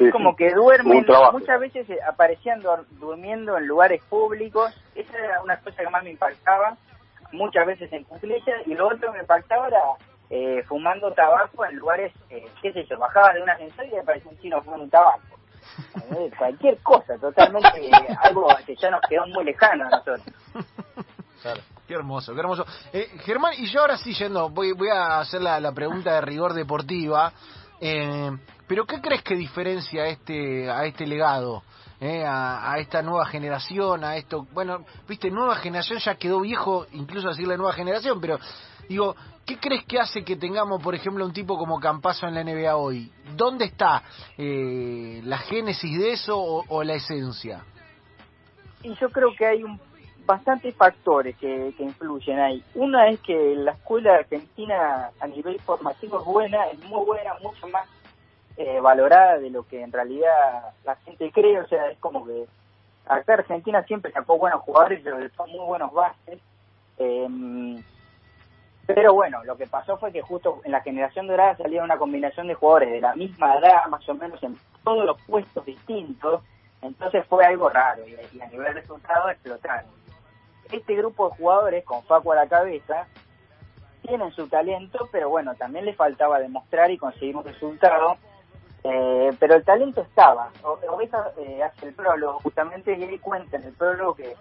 sí. 0.07 0.11
Como 0.11 0.30
sí. 0.30 0.37
que 0.38 0.54
duermen, 0.54 1.07
muchas 1.33 1.61
veces 1.61 1.88
eh, 1.90 1.99
aparecían 2.09 2.61
dor- 2.62 2.87
durmiendo 2.99 3.57
en 3.57 3.66
lugares 3.66 4.02
públicos, 4.04 4.73
esa 4.95 5.16
era 5.16 5.42
una 5.42 5.57
cosa 5.59 5.76
que 5.76 5.90
más 5.90 6.02
me 6.02 6.11
impactaba, 6.11 6.76
muchas 7.33 7.66
veces 7.66 7.92
en 7.92 8.04
cuclillas, 8.04 8.66
y 8.66 8.75
lo 8.75 8.87
otro 8.88 9.12
que 9.12 9.19
me 9.19 9.21
impactaba 9.21 9.69
era 9.69 9.83
eh, 10.30 10.62
fumando 10.66 11.12
tabaco 11.12 11.64
en 11.64 11.76
lugares, 11.76 12.12
eh, 12.30 12.45
qué 12.62 12.73
sé 12.73 12.85
yo, 12.87 12.99
bajaba 12.99 13.33
de 13.35 13.42
un 13.42 13.50
ascensor 13.50 13.87
y 13.87 13.97
aparecía 13.97 14.30
un 14.30 14.38
chino 14.38 14.62
fumando 14.62 14.85
un 14.85 14.90
tabaco. 14.90 15.21
Eh, 16.16 16.30
cualquier 16.37 16.78
cosa, 16.83 17.16
totalmente, 17.19 17.87
eh, 17.87 17.90
algo 18.23 18.49
que 18.66 18.75
ya 18.76 18.90
nos 18.90 19.00
quedó 19.09 19.26
muy 19.28 19.45
lejano 19.45 19.87
a 19.87 19.90
nosotros. 19.90 20.23
Qué 21.87 21.95
hermoso, 21.95 22.35
qué 22.35 22.40
hermoso. 22.40 22.64
Eh, 22.92 23.09
Germán, 23.25 23.54
y 23.57 23.66
yo 23.66 23.80
ahora 23.80 23.97
sí 23.97 24.12
yendo, 24.14 24.49
voy, 24.50 24.73
voy 24.73 24.88
a 24.88 25.21
hacer 25.21 25.40
la, 25.40 25.59
la 25.59 25.73
pregunta 25.73 26.14
de 26.14 26.21
rigor 26.21 26.52
deportiva. 26.54 27.33
Eh, 27.80 28.30
pero 28.66 28.87
¿qué 28.87 29.00
crees 29.00 29.22
que 29.22 29.34
diferencia 29.34 30.06
este, 30.06 30.70
a 30.70 30.84
este 30.84 31.06
legado? 31.06 31.62
eh, 32.00 32.25
a, 32.25 32.72
a 32.72 32.78
esta 32.78 33.02
nueva 33.02 33.26
generación, 33.26 34.04
a 34.04 34.16
esto, 34.16 34.46
bueno, 34.52 34.84
viste, 35.06 35.30
nueva 35.30 35.56
generación 35.56 35.99
ya 35.99 36.14
quedó 36.14 36.40
viejo, 36.40 36.87
incluso 36.92 37.28
decirle 37.28 37.58
nueva 37.58 37.75
generación, 37.75 38.20
pero 38.20 38.38
digo, 38.88 39.14
¿qué 39.44 39.58
crees 39.58 39.84
que 39.84 40.00
hace 40.00 40.25
que 40.25 40.37
tengamos, 40.37 40.82
por 40.82 40.94
ejemplo, 40.94 41.25
un 41.25 41.32
tipo 41.32 41.58
como 41.58 41.78
Campazo 41.78 42.26
en 42.26 42.34
la 42.34 42.42
NBA 42.42 42.75
hoy? 42.75 43.12
¿Dónde 43.37 43.66
está 43.66 44.02
eh, 44.38 45.20
la 45.25 45.38
génesis 45.38 45.99
de 45.99 46.12
eso 46.12 46.38
o 46.38 46.82
la 46.82 46.94
esencia? 46.94 47.64
Y 48.82 48.94
yo 48.99 49.10
creo 49.10 49.28
que 49.37 49.44
hay 49.44 49.62
un, 49.62 49.78
bastantes 50.30 50.76
factores 50.76 51.37
que, 51.37 51.75
influyen 51.78 52.38
ahí. 52.38 52.62
Una 52.76 53.08
es 53.08 53.18
que 53.20 53.56
la 53.56 53.72
escuela 53.72 54.14
argentina 54.14 55.10
a 55.18 55.26
nivel 55.26 55.58
formativo 55.60 56.20
es 56.20 56.25
buena, 56.25 56.66
es 56.68 56.78
muy 56.84 57.04
buena, 57.04 57.34
mucho 57.42 57.66
más 57.66 57.88
eh, 58.56 58.78
valorada 58.80 59.38
de 59.38 59.50
lo 59.50 59.64
que 59.64 59.82
en 59.82 59.90
realidad 59.90 60.72
la 60.84 60.94
gente 60.96 61.32
cree. 61.32 61.58
O 61.58 61.66
sea, 61.66 61.90
es 61.90 61.99
como 61.99 62.25
que 62.25 62.46
acá 63.06 63.34
Argentina 63.34 63.82
siempre 63.82 64.12
sacó 64.12 64.38
buenos 64.38 64.60
jugadores, 64.60 65.00
pero 65.02 65.18
son 65.30 65.50
muy 65.50 65.66
buenos 65.66 65.92
bases. 65.92 66.38
Eh, 66.99 67.82
pero 68.87 69.14
bueno, 69.14 69.42
lo 69.44 69.56
que 69.56 69.66
pasó 69.66 69.96
fue 69.96 70.12
que 70.12 70.22
justo 70.22 70.60
en 70.64 70.70
la 70.70 70.80
generación 70.80 71.26
dorada 71.26 71.56
salía 71.56 71.82
una 71.82 71.99
combinación 71.99 72.46
de 72.46 72.54
jugadores 72.54 72.92
de 72.92 73.00
la 73.00 73.14
misma 73.14 73.56
edad, 73.56 73.87
más 73.88 74.08
o 74.08 74.14
menos 74.14 74.40
en 74.44 74.56
todos 74.84 75.04
los 75.04 75.20
puestos 75.22 75.64
distintos. 75.64 76.42
Entonces 76.82 77.26
fue 77.26 77.44
algo 77.44 77.68
raro 77.68 78.02
y, 78.06 78.40
a 78.40 78.46
nivel 78.46 78.75
resultado 78.75 79.28
explotaron. 79.28 80.00
Este 80.73 80.95
grupo 80.95 81.29
de 81.29 81.37
jugadores, 81.37 81.85
con 81.85 82.03
Facu 82.05 82.33
a 82.33 82.37
la 82.37 82.49
cabeza, 82.49 83.07
tienen 84.03 84.31
su 84.33 84.49
talento, 84.49 85.09
pero 85.12 85.29
bueno, 85.29 85.55
también 85.55 85.85
les 85.85 85.97
faltaba 85.97 86.39
demostrar 86.39 86.91
y 86.91 86.99
conseguir 86.99 87.37
un 87.37 87.45
resultado. 87.45 88.17
Eh, 88.83 89.31
pero 89.39 89.57
el 89.57 89.65
talento 89.65 90.00
estaba. 90.00 90.50
Oveja 90.62 91.33
eh, 91.39 91.62
hace 91.62 91.89
el 91.89 91.95
prólogo, 91.95 92.41
justamente, 92.41 92.97
y 92.97 93.03
él 93.03 93.21
cuenta 93.21 93.59
en 93.59 93.65
el 93.65 93.73
prólogo 93.75 94.15
que 94.15 94.35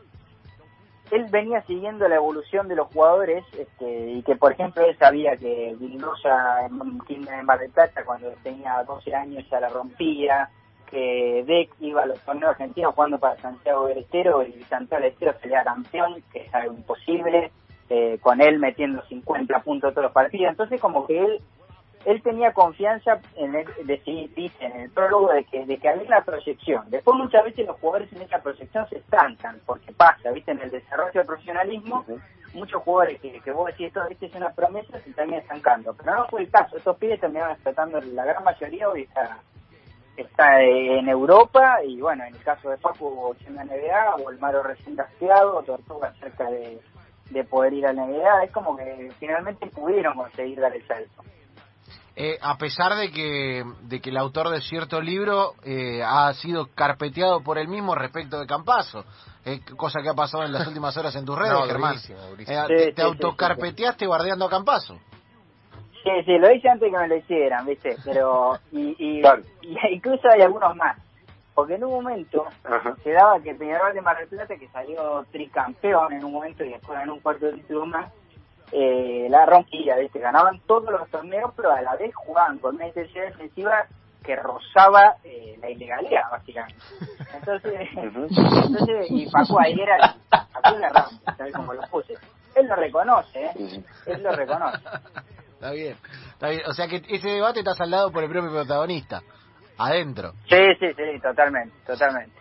él 1.11 1.25
venía 1.31 1.61
siguiendo 1.63 2.07
la 2.07 2.15
evolución 2.15 2.67
de 2.67 2.75
los 2.75 2.87
jugadores 2.87 3.43
este, 3.57 4.11
y 4.11 4.23
que, 4.23 4.35
por 4.35 4.51
ejemplo, 4.51 4.85
él 4.85 4.97
sabía 4.97 5.35
que 5.35 5.75
Vildosa 5.79 6.67
en 6.67 7.45
Mar 7.45 7.59
del 7.59 7.71
Plata, 7.71 8.05
cuando 8.05 8.29
tenía 8.43 8.83
12 8.83 9.13
años, 9.15 9.45
ya 9.49 9.59
la 9.59 9.69
rompía, 9.69 10.49
que 10.89 11.43
Deck 11.45 11.71
iba 11.79 12.03
a 12.03 12.05
los 12.05 12.19
torneos 12.21 12.51
argentinos 12.51 12.93
jugando 12.93 13.19
para 13.19 13.39
Santiago 13.41 13.87
del 13.87 13.99
Estero 13.99 14.43
y 14.43 14.63
Santiago 14.63 15.03
del 15.03 15.11
Estero 15.13 15.35
salía 15.41 15.63
campeón, 15.63 16.23
que 16.31 16.41
es 16.41 16.53
algo 16.53 16.73
imposible, 16.73 17.51
eh, 17.89 18.17
con 18.21 18.41
él 18.41 18.59
metiendo 18.59 19.01
50 19.05 19.59
puntos 19.61 19.93
todos 19.93 20.03
los 20.03 20.13
partidos. 20.13 20.51
Entonces, 20.51 20.79
como 20.79 21.05
que 21.05 21.19
él 21.19 21.41
él 22.05 22.21
tenía 22.21 22.53
confianza 22.53 23.19
en 23.35 23.55
el, 23.55 23.67
dice 23.85 24.65
en 24.65 24.81
el 24.81 24.89
prólogo 24.89 25.33
de 25.33 25.43
que, 25.43 25.65
de 25.65 25.77
que 25.77 25.89
había 25.89 26.03
una 26.03 26.21
proyección. 26.21 26.89
Después 26.89 27.17
muchas 27.17 27.43
veces 27.43 27.67
los 27.67 27.77
jugadores 27.79 28.11
en 28.13 28.21
esa 28.21 28.41
proyección 28.41 28.87
se 28.89 28.97
estancan, 28.97 29.59
porque 29.65 29.91
pasa, 29.91 30.31
viste, 30.31 30.51
en 30.51 30.61
el 30.61 30.71
desarrollo 30.71 31.11
del 31.13 31.25
profesionalismo, 31.25 32.05
muchos 32.53 32.81
jugadores 32.83 33.19
que, 33.21 33.39
que 33.41 33.51
vos 33.51 33.67
decís 33.67 33.87
esto 33.87 34.01
es 34.09 34.35
una 34.35 34.51
promesa 34.51 34.99
se 34.99 35.11
terminan 35.11 35.41
estancando. 35.41 35.93
Pero 35.93 36.15
no 36.15 36.27
fue 36.27 36.41
el 36.41 36.49
caso, 36.49 36.77
estos 36.77 36.97
pibes 36.97 37.19
terminaron 37.19 37.51
explotando 37.51 37.99
la 38.01 38.25
gran 38.25 38.43
mayoría 38.43 38.89
hoy 38.89 39.01
está, 39.01 39.39
está 40.17 40.61
en 40.61 41.07
Europa 41.07 41.83
y 41.83 41.99
bueno, 42.01 42.23
en 42.25 42.35
el 42.35 42.43
caso 42.43 42.69
de 42.69 42.77
Paco 42.77 43.35
en 43.45 43.55
la 43.55 43.63
NBA, 43.63 44.15
o 44.15 44.29
el 44.29 44.39
Maro 44.39 44.63
recién 44.63 44.97
o 45.21 45.63
Tortuga 45.63 46.13
cerca 46.19 46.49
de, 46.49 46.79
de 47.29 47.43
poder 47.43 47.73
ir 47.73 47.87
a 47.87 47.93
la 47.93 48.05
NBA, 48.05 48.43
es 48.45 48.51
como 48.51 48.75
que 48.75 49.11
finalmente 49.19 49.67
pudieron 49.67 50.15
conseguir 50.15 50.59
dar 50.59 50.75
el 50.75 50.85
salto. 50.87 51.23
Eh, 52.21 52.37
a 52.41 52.57
pesar 52.57 52.95
de 52.95 53.11
que, 53.11 53.63
de 53.83 54.01
que 54.01 54.09
el 54.09 54.17
autor 54.17 54.49
de 54.49 54.59
cierto 54.59 54.99
libro 54.99 55.53
eh, 55.63 56.03
ha 56.03 56.33
sido 56.33 56.67
carpeteado 56.75 57.41
por 57.41 57.57
él 57.57 57.69
mismo 57.69 57.95
respecto 57.95 58.37
de 58.37 58.45
Campazo, 58.45 59.05
eh, 59.45 59.61
cosa 59.77 60.01
que 60.01 60.09
ha 60.09 60.13
pasado 60.13 60.43
en 60.43 60.51
las 60.51 60.67
últimas 60.67 60.97
horas 60.97 61.15
en 61.15 61.23
tus 61.23 61.39
redes, 61.39 61.57
Germán. 61.65 61.95
¿Te, 62.93 63.01
autocarpeteaste 63.01 64.05
guardeando 64.05 64.47
a 64.47 64.49
Campazo? 64.49 64.99
Sí, 66.03 66.11
sí, 66.25 66.37
lo 66.37 66.51
hice 66.51 66.69
antes 66.69 66.91
que 66.91 66.97
me 66.97 67.07
lo 67.07 67.15
hicieran, 67.15 67.65
¿viste? 67.65 67.95
Pero, 68.05 68.57
y, 68.71 68.95
y, 68.97 69.21
incluso 69.91 70.29
hay 70.29 70.41
algunos 70.41 70.75
más. 70.75 70.97
Porque 71.53 71.75
en 71.75 71.83
un 71.83 71.91
momento 71.91 72.45
se 73.03 73.11
daba 73.11 73.41
que 73.41 73.53
Peñarol 73.53 73.93
de 73.93 74.01
Mar 74.01 74.17
del 74.17 74.29
Plata, 74.29 74.55
que 74.55 74.69
salió 74.69 75.25
tricampeón 75.29 76.13
en 76.13 76.23
un 76.23 76.31
momento 76.31 76.63
y 76.63 76.69
después 76.69 76.97
en 77.01 77.09
un 77.09 77.19
cuarto 77.19 77.47
de 77.47 77.53
título 77.53 77.85
más, 77.85 78.09
eh, 78.71 79.27
la 79.29 79.45
rompía, 79.45 79.97
¿viste? 79.97 80.19
ganaban 80.19 80.61
todos 80.67 80.89
los 80.91 81.09
torneos, 81.09 81.51
pero 81.55 81.71
a 81.71 81.81
la 81.81 81.95
vez 81.95 82.15
jugaban 82.15 82.59
con 82.59 82.75
una 82.75 82.87
intensidad 82.87 83.25
defensiva 83.25 83.87
que 84.23 84.35
rozaba 84.35 85.15
eh, 85.23 85.57
la 85.59 85.69
ilegalidad, 85.69 86.29
básicamente. 86.31 86.81
Entonces, 87.33 87.73
entonces 87.95 89.07
y 89.09 89.29
Paco 89.29 89.59
ahí 89.59 89.79
era 89.79 90.15
Paco 90.29 90.77
la 90.77 90.89
rampa, 90.89 91.35
¿sabes 91.35 91.53
cómo 91.53 91.73
lo 91.73 91.81
puse? 91.89 92.13
Él 92.55 92.67
lo 92.67 92.75
reconoce, 92.75 93.45
¿eh? 93.45 93.83
Él 94.05 94.23
lo 94.23 94.31
reconoce. 94.31 94.83
Está 95.59 95.71
bien, 95.71 95.97
está 96.31 96.47
bien. 96.47 96.61
O 96.67 96.73
sea 96.73 96.87
que 96.87 97.03
ese 97.09 97.27
debate 97.27 97.59
está 97.59 97.75
saldado 97.75 98.13
por 98.13 98.23
el 98.23 98.29
propio 98.29 98.49
protagonista, 98.49 99.21
adentro. 99.77 100.31
Sí, 100.47 100.55
sí, 100.79 100.87
sí, 100.95 101.19
totalmente, 101.21 101.75
totalmente. 101.85 102.31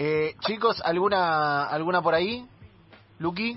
Eh, 0.00 0.34
chicos, 0.40 0.82
¿alguna 0.84 1.66
alguna 1.68 2.02
por 2.02 2.16
ahí? 2.16 2.44
¿Lucky? 3.20 3.56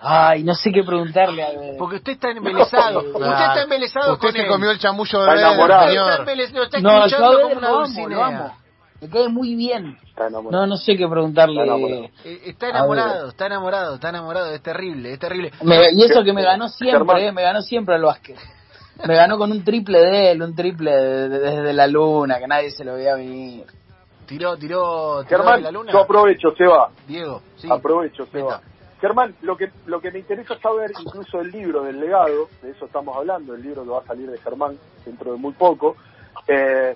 Ay, 0.00 0.42
no 0.42 0.56
sé 0.56 0.72
qué 0.72 0.82
preguntarle. 0.82 1.44
A 1.44 1.50
ver. 1.50 1.76
Porque 1.78 1.96
usted 1.96 2.14
está 2.14 2.32
embelesado. 2.32 2.98
Usted 2.98 3.20
está 3.20 3.62
embelesado 3.62 4.14
usted 4.14 4.30
se 4.32 4.46
comió 4.48 4.72
el 4.72 4.80
chamullo 4.80 5.22
de 5.22 5.34
está. 5.36 5.52
Está, 5.52 6.16
embelesado, 6.18 6.62
está 6.64 6.80
no, 6.80 7.04
escuchando 7.04 7.40
como 7.40 7.54
una 7.54 7.68
dulcinea. 7.68 8.56
Me 9.02 9.08
cae 9.08 9.28
muy 9.28 9.56
bien. 9.56 9.98
No, 10.30 10.64
no 10.64 10.76
sé 10.76 10.96
qué 10.96 11.08
preguntarle. 11.08 12.12
Está 12.24 12.68
enamorado, 12.68 13.30
está 13.30 13.46
enamorado, 13.46 13.94
está 13.96 14.10
enamorado, 14.10 14.54
es 14.54 14.62
terrible, 14.62 15.14
es 15.14 15.18
terrible. 15.18 15.50
y 15.92 16.04
eso 16.04 16.22
que 16.22 16.32
me 16.32 16.42
ganó 16.44 16.68
siempre, 16.68 17.26
eh, 17.26 17.32
me 17.32 17.42
ganó 17.42 17.62
siempre 17.62 17.96
el 17.96 18.02
Vázquez. 18.02 18.38
Me 19.04 19.16
ganó 19.16 19.38
con 19.38 19.50
un 19.50 19.64
triple 19.64 19.98
de 19.98 20.30
él, 20.30 20.42
un 20.42 20.54
triple 20.54 20.92
desde 20.92 21.72
la 21.72 21.88
luna, 21.88 22.38
que 22.38 22.46
nadie 22.46 22.70
se 22.70 22.84
lo 22.84 22.94
veía 22.94 23.16
venir. 23.16 23.64
Tiró, 24.24 24.56
tiró, 24.56 25.24
tiró 25.24 25.38
Germán, 25.40 25.62
la 25.64 25.72
luna. 25.72 25.92
Yo 25.92 26.02
aprovecho, 26.02 26.54
Seba. 26.56 26.90
Diego, 27.08 27.42
sí. 27.56 27.68
Aprovecho, 27.68 28.26
Seba. 28.26 28.60
Germán, 29.00 29.34
lo 29.42 29.56
que, 29.56 29.72
lo 29.86 30.00
que 30.00 30.12
me 30.12 30.20
interesa 30.20 30.56
saber, 30.60 30.92
incluso 31.04 31.40
el 31.40 31.50
libro 31.50 31.82
del 31.82 31.98
legado, 31.98 32.48
de 32.62 32.70
eso 32.70 32.84
estamos 32.84 33.16
hablando, 33.16 33.56
el 33.56 33.62
libro 33.62 33.82
que 33.82 33.90
va 33.90 33.98
a 33.98 34.06
salir 34.06 34.30
de 34.30 34.38
Germán 34.38 34.78
dentro 35.04 35.32
de 35.32 35.38
muy 35.38 35.54
poco, 35.54 35.96
eh, 36.46 36.94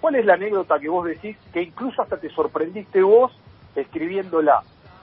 ¿cuál 0.00 0.16
es 0.16 0.24
la 0.24 0.34
anécdota 0.34 0.78
que 0.78 0.88
vos 0.88 1.04
decís 1.04 1.36
que 1.52 1.62
incluso 1.62 2.02
hasta 2.02 2.16
te 2.16 2.30
sorprendiste 2.30 3.02
vos 3.02 3.32
escribiéndola? 3.74 4.62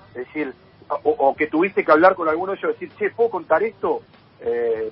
Es 0.10 0.25
decir, 0.27 0.53
o, 0.89 1.36
que 1.36 1.47
tuviste 1.47 1.83
que 1.83 1.91
hablar 1.91 2.15
con 2.15 2.29
alguno 2.29 2.53
de 2.53 2.60
ellos 2.60 2.75
y 2.79 2.86
decir, 2.86 2.97
che, 2.97 3.15
¿puedo 3.15 3.29
contar 3.29 3.62
esto? 3.63 4.01
Eh, 4.39 4.89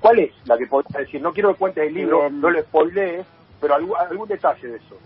¿Cuál 0.00 0.18
es 0.20 0.32
la 0.46 0.56
que 0.56 0.66
podés 0.66 0.88
decir? 0.88 1.20
No 1.20 1.32
quiero 1.32 1.52
que 1.52 1.58
cuentes 1.58 1.86
el 1.86 1.94
libro, 1.94 2.30
no 2.30 2.50
lo 2.50 2.60
spoilees, 2.62 3.26
pero 3.60 3.74
algún, 3.74 3.96
algún 3.96 4.28
detalle 4.28 4.68
de 4.68 4.76
eso. 4.76 4.96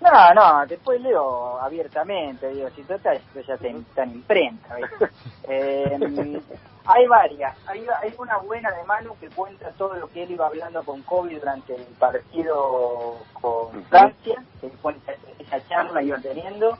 No, 0.00 0.34
no, 0.34 0.66
después 0.66 1.00
leo 1.00 1.58
abiertamente, 1.60 2.48
digo, 2.54 2.70
si 2.70 2.82
trata 2.82 3.12
esto 3.12 3.40
ya 3.40 3.54
está 3.54 4.02
en 4.02 4.12
imprenta. 4.12 4.76
eh, 5.48 6.40
hay 6.84 7.06
varias, 7.06 7.56
hay, 7.66 7.86
hay 8.02 8.14
una 8.18 8.38
buena 8.38 8.70
de 8.70 8.84
Manu 8.84 9.16
que 9.20 9.28
cuenta 9.28 9.70
todo 9.72 9.94
lo 9.94 10.08
que 10.08 10.22
él 10.22 10.32
iba 10.32 10.46
hablando 10.46 10.82
con 10.82 11.02
Kobe 11.02 11.38
durante 11.38 11.74
el 11.74 11.82
partido 11.98 13.16
con 13.40 13.84
Francia, 13.84 14.42
que 14.60 14.68
cuenta 14.70 15.12
esa 15.38 15.66
charla 15.68 16.02
iba 16.02 16.18
teniendo, 16.18 16.78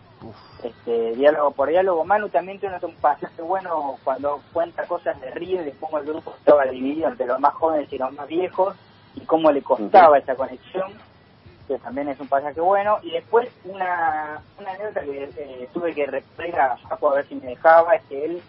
este 0.63 1.13
diálogo 1.13 1.53
por 1.53 1.69
diálogo. 1.69 2.05
Manu 2.05 2.29
también 2.29 2.59
tiene 2.59 2.79
un 2.83 2.95
pasaje 2.97 3.43
bueno 3.43 3.97
cuando 4.05 4.41
cuenta 4.53 4.87
cosas 4.87 5.21
de 5.21 5.31
Río 5.31 5.63
de 5.63 5.73
cómo 5.73 5.99
el 5.99 6.07
grupo 6.07 6.35
estaba 6.39 6.65
dividido 6.65 7.09
entre 7.09 7.27
los 7.27 7.41
más 7.41 7.55
jóvenes 7.55 7.93
y 7.93 7.99
los 7.99 8.13
más 8.13 8.27
viejos 8.27 8.77
y 9.15 9.21
cómo 9.21 9.51
le 9.51 9.63
costaba 9.63 10.19
esa 10.19 10.35
conexión 10.35 10.93
que 11.67 11.79
también 11.79 12.09
es 12.09 12.19
un 12.19 12.27
pasaje 12.27 12.61
bueno. 12.61 12.99
Y 13.03 13.13
después 13.13 13.49
una, 13.65 14.43
una 14.59 14.71
anécdota 14.73 15.03
que 15.03 15.31
eh, 15.37 15.69
tuve 15.73 15.95
que 15.95 16.07
recurrir 16.07 16.57
a 16.57 16.77
a 16.91 17.15
ver 17.15 17.29
si 17.29 17.37
me 17.37 17.47
dejaba, 17.47 17.95
es 17.95 18.03
que 18.09 18.25
él 18.25 18.43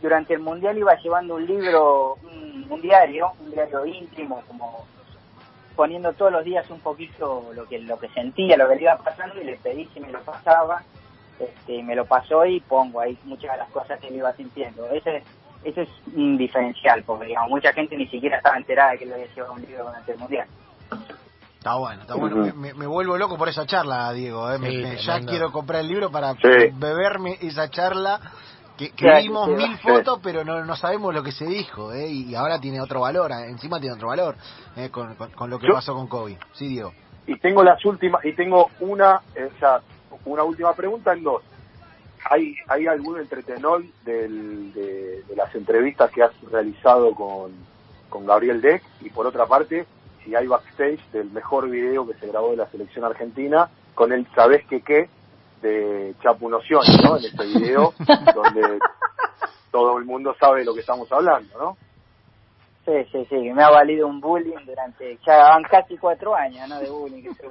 durante 0.00 0.34
el 0.34 0.40
Mundial 0.40 0.78
iba 0.78 0.94
llevando 0.96 1.36
un 1.36 1.46
libro, 1.46 2.18
un, 2.70 2.80
diario, 2.80 3.32
un 3.40 3.50
diario 3.50 3.86
íntimo, 3.86 4.42
como 4.46 4.86
poniendo 5.74 6.12
todos 6.14 6.32
los 6.32 6.44
días 6.44 6.68
un 6.70 6.80
poquito 6.80 7.50
lo 7.54 7.66
que 7.66 7.78
lo 7.80 7.98
que 7.98 8.08
sentía, 8.08 8.56
lo 8.56 8.68
que 8.68 8.76
le 8.76 8.82
iba 8.82 8.96
pasando 8.96 9.40
y 9.40 9.44
le 9.44 9.56
pedí 9.56 9.86
si 9.92 10.00
me 10.00 10.10
lo 10.10 10.20
pasaba, 10.20 10.82
este, 11.38 11.82
me 11.82 11.94
lo 11.94 12.06
pasó 12.06 12.46
y 12.46 12.60
pongo 12.60 13.00
ahí 13.00 13.18
muchas 13.24 13.52
de 13.52 13.58
las 13.58 13.70
cosas 13.70 14.00
que 14.00 14.10
le 14.10 14.16
iba 14.16 14.32
sintiendo. 14.34 14.86
Ese, 14.88 15.22
ese 15.64 15.82
es 15.82 15.88
un 16.14 16.38
diferencial, 16.38 17.02
porque 17.04 17.26
digamos, 17.26 17.50
mucha 17.50 17.72
gente 17.72 17.96
ni 17.96 18.06
siquiera 18.08 18.38
estaba 18.38 18.56
enterada 18.56 18.92
de 18.92 18.98
que 18.98 19.06
le 19.06 19.14
había 19.14 19.34
llevado 19.34 19.52
un 19.54 19.62
libro 19.62 19.84
durante 19.84 20.12
el 20.12 20.18
Mundial. 20.18 20.48
Está 21.58 21.74
bueno, 21.74 22.02
está 22.02 22.14
bueno. 22.14 22.54
me, 22.54 22.86
vuelvo 22.86 23.18
loco 23.18 23.36
por 23.36 23.48
esa 23.48 23.66
charla, 23.66 24.12
Diego. 24.12 24.52
¿eh? 24.52 24.96
ya 25.04 25.18
quiero 25.20 25.50
comprar 25.50 25.80
el 25.80 25.88
libro 25.88 26.12
para 26.12 26.34
beberme 26.74 27.38
esa 27.40 27.68
charla. 27.68 28.20
Que, 28.76 28.92
vimos 29.22 29.48
mil 29.48 29.78
fotos, 29.78 30.20
pero 30.22 30.44
no, 30.44 30.62
no 30.64 30.76
sabemos 30.76 31.14
lo 31.14 31.22
que 31.22 31.32
se 31.32 31.46
dijo. 31.46 31.92
¿eh? 31.92 32.08
Y 32.08 32.34
ahora 32.34 32.60
tiene 32.60 32.80
otro 32.80 33.00
valor, 33.00 33.32
¿eh? 33.32 33.48
encima 33.48 33.80
tiene 33.80 33.94
otro 33.94 34.08
valor 34.08 34.36
¿eh? 34.76 34.90
con, 34.90 35.14
con, 35.14 35.48
lo 35.48 35.58
que 35.58 35.68
pasó 35.68 35.94
con 35.94 36.06
Kobe. 36.06 36.38
Sí, 36.52 36.68
Diego. 36.68 36.92
Y 37.26 37.38
tengo 37.38 37.64
las 37.64 37.82
últimas, 37.84 38.24
y 38.24 38.34
tengo 38.34 38.70
una, 38.80 39.22
o 40.10 40.18
una 40.26 40.42
última 40.42 40.74
pregunta 40.74 41.12
en 41.12 41.24
dos. 41.24 41.42
¿Hay, 42.28 42.54
hay 42.68 42.86
algún 42.86 43.18
entretenol 43.18 43.88
del, 44.04 44.72
de, 44.72 45.22
de, 45.22 45.36
las 45.36 45.54
entrevistas 45.54 46.10
que 46.10 46.22
has 46.22 46.32
realizado 46.50 47.14
con, 47.14 47.52
con 48.10 48.26
Gabriel 48.26 48.60
Deck? 48.60 48.82
Y 49.00 49.10
por 49.10 49.26
otra 49.26 49.46
parte, 49.46 49.86
y 50.26 50.34
hay 50.34 50.46
backstage 50.46 51.00
del 51.12 51.30
mejor 51.30 51.70
video 51.70 52.06
que 52.06 52.14
se 52.14 52.26
grabó 52.26 52.50
de 52.50 52.56
la 52.56 52.70
selección 52.70 53.04
argentina 53.04 53.70
con 53.94 54.12
el 54.12 54.26
sabes 54.34 54.64
que 54.66 54.82
qué 54.82 55.08
de 55.66 56.14
Chapu 56.22 56.48
Noción, 56.48 56.82
¿no? 57.04 57.16
En 57.16 57.24
este 57.24 57.44
video 57.46 57.92
donde 58.34 58.78
todo 59.70 59.98
el 59.98 60.04
mundo 60.04 60.34
sabe 60.38 60.60
de 60.60 60.64
lo 60.66 60.74
que 60.74 60.80
estamos 60.80 61.10
hablando, 61.12 61.58
¿no? 61.58 61.76
Sí, 62.84 62.92
sí, 63.10 63.26
sí, 63.28 63.36
me 63.52 63.64
ha 63.64 63.70
valido 63.70 64.06
un 64.06 64.20
bullying 64.20 64.64
durante, 64.64 65.18
ya 65.26 65.38
van 65.38 65.64
casi 65.64 65.96
cuatro 65.98 66.36
años, 66.36 66.68
¿no? 66.68 66.78
De 66.78 66.88
bullying, 66.88 67.34
que 67.34 67.50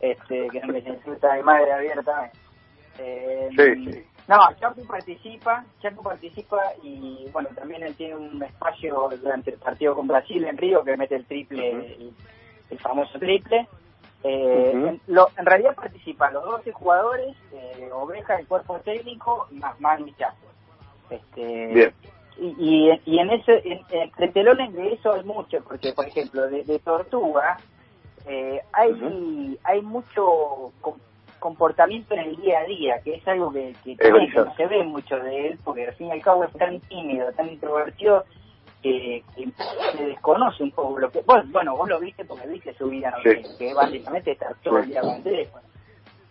este, 0.00 0.48
que 0.50 0.66
me 0.66 0.80
insulta 0.80 1.34
mi 1.34 1.42
madre 1.42 1.72
abiertamente. 1.72 2.38
Eh, 2.98 3.48
sí, 3.56 3.92
sí. 3.92 4.04
No, 4.28 4.38
Chapu 4.60 4.86
participa, 4.86 5.64
Chapu 5.82 6.02
participa 6.04 6.58
y 6.84 7.26
bueno, 7.32 7.48
también 7.54 7.82
él 7.82 7.96
tiene 7.96 8.14
un 8.14 8.40
espacio 8.42 9.10
durante 9.20 9.50
el 9.50 9.58
partido 9.58 9.96
con 9.96 10.06
Brasil 10.06 10.44
en 10.44 10.56
Río 10.56 10.84
que 10.84 10.96
mete 10.96 11.16
el 11.16 11.24
triple, 11.24 11.96
el, 12.70 12.78
famoso 12.78 13.18
triple. 13.18 13.66
Eh, 14.22 14.70
en, 14.74 15.00
en, 15.06 15.46
realidad 15.46 15.74
participan 15.74 16.34
los 16.34 16.44
12 16.44 16.72
jugadores, 16.72 17.34
eh, 17.52 17.88
Oveja, 17.92 18.36
el 18.36 18.46
cuerpo 18.46 18.78
técnico, 18.80 19.46
más 19.52 19.80
Manu 19.80 20.08
y 20.08 20.12
Chapo. 20.14 20.36
Este, 21.08 21.92
Y, 22.38 22.90
y, 23.04 23.18
en 23.18 23.30
ese, 23.30 23.62
en, 23.64 23.80
entre 23.90 24.28
telones 24.28 24.72
de 24.74 24.92
eso 24.92 25.12
hay 25.12 25.24
mucho, 25.24 25.62
porque 25.64 25.92
por 25.92 26.06
ejemplo, 26.06 26.48
de, 26.48 26.78
Tortuga, 26.78 27.56
eh, 28.26 28.60
hay, 28.72 29.58
hay 29.64 29.82
mucho 29.82 30.72
comportamiento 31.38 32.14
en 32.14 32.20
el 32.20 32.36
día 32.36 32.60
a 32.60 32.64
día, 32.64 33.00
que 33.02 33.14
es 33.14 33.26
algo 33.26 33.50
que, 33.52 33.74
que, 33.82 33.92
Es 33.92 33.98
que 33.98 34.12
brillante. 34.12 34.44
no 34.50 34.54
se 34.54 34.66
ve 34.66 34.84
mucho 34.84 35.16
de 35.18 35.48
él, 35.48 35.58
porque 35.64 35.86
al 35.86 35.94
fin 35.94 36.08
y 36.08 36.12
al 36.12 36.22
cabo 36.22 36.44
es 36.44 36.52
tan 36.52 36.78
tímido, 36.80 37.32
tan 37.32 37.48
introvertido, 37.48 38.24
que, 38.82 39.22
que 39.36 39.52
se 39.96 40.04
desconoce 40.04 40.62
un 40.62 40.70
poco 40.72 40.98
lo 40.98 41.10
que... 41.10 41.20
Vos, 41.22 41.50
bueno, 41.50 41.76
vos 41.76 41.88
lo 41.88 42.00
viste 42.00 42.24
porque 42.24 42.46
viste 42.48 42.74
su 42.74 42.88
vida, 42.88 43.14
que, 43.22 43.42
que 43.58 43.74
básicamente 43.74 44.32
está 44.32 44.54
todo 44.62 44.78
el 44.78 44.86
día 44.88 45.00
con 45.02 45.16
el 45.16 45.22
teléfono. 45.22 45.62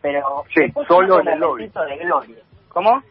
Pero 0.02 0.44
Sí, 0.54 0.62
solo 0.88 1.20
en 1.22 1.28
el 1.28 1.40
lobby. 1.40 1.68
de 1.68 1.98
gloria. 1.98 2.38
¿Cómo? 2.70 3.04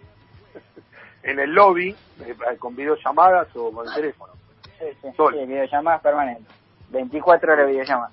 En 1.22 1.38
el 1.38 1.50
lobby, 1.52 1.90
eh, 2.20 2.36
con 2.58 2.74
videollamadas 2.74 3.48
o 3.56 3.70
con 3.72 3.86
el 3.88 3.94
teléfono. 3.94 4.32
Sí, 4.78 4.84
sí, 5.02 5.08
Solo. 5.16 5.36
sí, 5.38 5.44
videollamadas 5.46 6.00
permanentes. 6.02 6.54
24 6.90 7.52
horas 7.52 7.66
de 7.66 7.72
videollamadas. 7.72 8.12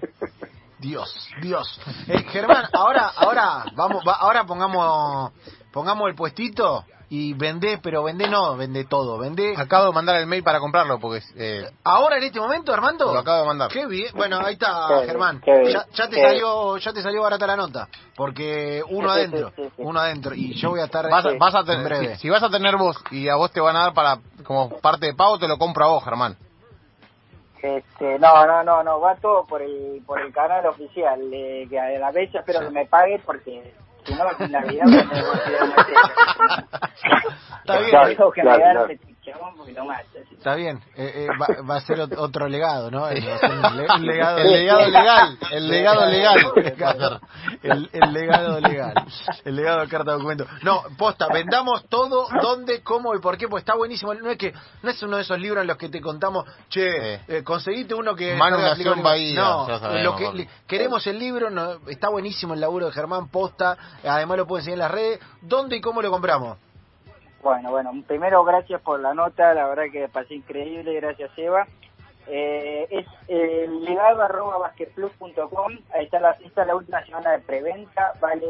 Dios, 0.78 1.30
Dios. 1.40 1.80
Eh, 2.08 2.18
Germán, 2.30 2.66
ahora, 2.72 3.10
ahora, 3.16 3.64
vamos, 3.74 4.02
va- 4.06 4.16
ahora 4.20 4.44
pongamos, 4.44 5.32
pongamos 5.72 6.08
el 6.08 6.14
puestito 6.14 6.84
y 7.14 7.32
vendé, 7.34 7.78
pero 7.78 8.02
vendé 8.02 8.28
no, 8.28 8.56
vendé 8.56 8.84
todo, 8.84 9.18
vendé. 9.18 9.54
Acabo 9.56 9.86
de 9.86 9.92
mandar 9.92 10.16
el 10.16 10.26
mail 10.26 10.42
para 10.42 10.58
comprarlo 10.58 10.98
porque 10.98 11.22
eh, 11.36 11.70
Ahora 11.84 12.16
en 12.16 12.24
este 12.24 12.40
momento, 12.40 12.72
Armando. 12.72 13.12
lo 13.12 13.20
acabo 13.20 13.42
de 13.42 13.46
mandar. 13.46 13.70
Qué 13.70 13.86
bien. 13.86 14.08
Bueno, 14.14 14.38
ahí 14.44 14.54
está, 14.54 14.88
Germán. 15.06 15.40
Ya, 15.46 15.86
ya 15.92 16.08
te 16.08 16.20
salió, 16.20 16.76
ya 16.78 16.92
te 16.92 17.02
salió 17.02 17.22
barata 17.22 17.46
la 17.46 17.56
nota, 17.56 17.88
porque 18.16 18.82
uno 18.88 19.10
adentro, 19.10 19.52
uno 19.76 20.00
adentro 20.00 20.34
y 20.34 20.54
yo 20.54 20.70
voy 20.70 20.80
a 20.80 20.86
estar 20.86 21.08
Vas 21.08 21.24
a, 21.26 21.30
vas 21.38 21.54
a 21.54 21.60
en 21.60 21.66
tener, 21.66 21.84
breve. 21.84 22.14
si, 22.16 22.22
si 22.22 22.30
vas 22.30 22.42
a 22.42 22.50
tener 22.50 22.76
vos 22.76 22.96
y 23.10 23.28
a 23.28 23.36
vos 23.36 23.52
te 23.52 23.60
van 23.60 23.76
a 23.76 23.82
dar 23.84 23.94
para 23.94 24.18
como 24.44 24.70
parte 24.80 25.06
de 25.06 25.14
pago, 25.14 25.38
te 25.38 25.46
lo 25.46 25.56
compro 25.56 25.84
a 25.84 25.88
vos, 25.88 26.04
Germán. 26.04 26.36
Este, 27.62 28.18
no, 28.18 28.46
no, 28.46 28.62
no, 28.62 28.82
no, 28.82 29.00
va 29.00 29.14
todo 29.16 29.44
por 29.46 29.62
el, 29.62 30.02
por 30.04 30.20
el 30.20 30.32
canal 30.34 30.66
oficial, 30.66 31.18
eh, 31.32 31.66
que 31.70 31.80
a 31.80 31.98
la 31.98 32.10
vez 32.10 32.34
espero 32.34 32.60
que 32.60 32.70
me 32.70 32.84
pague 32.86 33.22
porque 33.24 33.72
si 34.04 34.14
no, 34.14 34.24
en 34.38 34.52
Navidad 34.52 34.86
me 34.86 34.98
tengo 34.98 35.32
que 35.44 35.50
ir 35.50 35.58
a 35.58 35.66
meter. 35.66 35.94
Está 37.60 37.78
bien, 37.78 37.90
Claro, 37.90 38.08
Tengo 38.16 38.32
que 38.32 38.40
claro, 38.42 38.58
regalar 38.58 38.86
claro. 38.86 39.13
Porque 39.56 39.72
no 39.72 39.84
mata. 39.84 40.02
así. 40.24 40.34
Está 40.34 40.54
bien, 40.54 40.80
eh, 40.96 41.12
eh, 41.14 41.28
va, 41.40 41.62
va 41.68 41.76
a 41.76 41.80
ser 41.80 41.98
ot- 41.98 42.16
otro 42.18 42.48
legado, 42.48 42.90
¿no? 42.90 43.08
Eh, 43.08 43.20
va 43.26 43.34
a 43.34 43.38
ser 43.38 43.50
un, 43.52 43.76
le- 43.76 43.86
un 43.94 44.06
legado, 44.06 44.38
El 44.38 44.50
legado 44.52 44.86
legal, 44.88 45.38
el 45.50 45.68
legado 45.68 46.06
legal. 46.06 46.38
el, 47.62 47.90
el 47.92 48.12
legado 48.12 48.60
legal, 48.60 48.94
el 49.44 49.56
legado 49.56 49.80
de 49.80 49.88
carta 49.88 50.10
de 50.12 50.16
documento. 50.18 50.46
No, 50.62 50.82
posta, 50.96 51.28
vendamos 51.32 51.84
todo, 51.88 52.28
dónde, 52.42 52.82
cómo 52.82 53.14
y 53.14 53.20
por 53.20 53.36
qué, 53.38 53.48
pues 53.48 53.62
está 53.62 53.74
buenísimo. 53.74 54.14
No 54.14 54.30
es 54.30 54.38
que 54.38 54.52
no 54.82 54.90
es 54.90 55.02
uno 55.02 55.16
de 55.16 55.22
esos 55.22 55.38
libros 55.38 55.62
en 55.62 55.68
los 55.68 55.76
que 55.76 55.88
te 55.88 56.00
contamos, 56.00 56.44
che, 56.68 57.14
eh, 57.28 57.42
conseguiste 57.44 57.94
uno 57.94 58.14
que 58.14 58.34
Manu 58.34 58.56
carga 58.56 58.70
nació 58.70 58.92
en 58.92 58.98
aplicable". 59.00 59.02
Bahía, 59.02 59.40
No, 59.40 59.66
sabemos, 59.78 60.02
lo 60.04 60.16
que 60.16 60.32
le- 60.38 60.48
queremos 60.66 61.06
el 61.06 61.18
libro, 61.18 61.50
no, 61.50 61.78
está 61.88 62.08
buenísimo 62.08 62.54
el 62.54 62.60
laburo 62.60 62.86
de 62.86 62.92
Germán 62.92 63.28
Posta, 63.28 63.76
además 64.06 64.38
lo 64.38 64.46
pueden 64.46 64.64
seguir 64.64 64.74
en 64.74 64.80
las 64.80 64.90
redes. 64.90 65.20
¿Dónde 65.40 65.76
y 65.76 65.80
cómo 65.80 66.02
lo 66.02 66.10
compramos? 66.10 66.58
Bueno, 67.44 67.72
bueno, 67.72 67.92
primero 68.06 68.42
gracias 68.42 68.80
por 68.80 68.98
la 69.00 69.12
nota, 69.12 69.52
la 69.52 69.68
verdad 69.68 69.92
que 69.92 70.08
pasé 70.08 70.36
increíble, 70.36 70.94
gracias 70.94 71.30
Eva. 71.36 71.66
Eh, 72.26 72.86
es 72.88 73.06
eh, 73.28 73.68
legado 73.82 74.22
arroba 74.22 74.56
basquetplus.com, 74.56 75.78
ahí 75.92 76.06
está 76.06 76.20
la, 76.20 76.30
esta 76.42 76.62
es 76.62 76.66
la 76.66 76.74
última 76.74 77.04
semana 77.04 77.32
de 77.32 77.40
preventa, 77.40 78.14
vale 78.18 78.46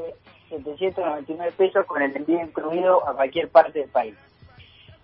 799 0.48 1.52
pesos 1.56 1.84
con 1.86 2.02
el 2.02 2.14
envío 2.14 2.40
incluido 2.40 3.04
a 3.08 3.14
cualquier 3.14 3.48
parte 3.48 3.80
del 3.80 3.88
país. 3.88 4.14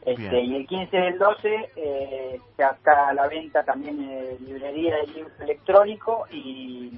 Este, 0.06 0.40
y 0.40 0.54
el 0.54 0.68
15 0.68 0.96
del 0.96 1.18
12 1.18 1.70
eh, 1.74 2.40
ya 2.56 2.68
está 2.68 3.08
a 3.08 3.12
la 3.12 3.26
venta 3.26 3.64
también 3.64 4.00
en 4.00 4.46
librería 4.46 4.98
de 4.98 5.06
libro 5.08 5.32
electrónico 5.40 6.26
y 6.30 6.96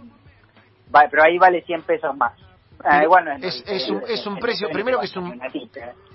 va, 0.94 1.09
pero 1.11 1.22
ahí 1.22 1.38
vale 1.38 1.62
100 1.62 1.83
pesos 1.85 2.14
más. 2.18 2.35
Ah, 2.85 3.03
igual 3.03 3.25
no 3.25 3.33
Es- 3.47 3.62
es 3.66 3.88
un- 3.88 4.03
es 4.09 4.27
un 4.27 4.38
precio- 4.38 4.68
primero 4.71 4.99
que 5.01 5.07
es 5.07 5.16
un-. 5.16 5.40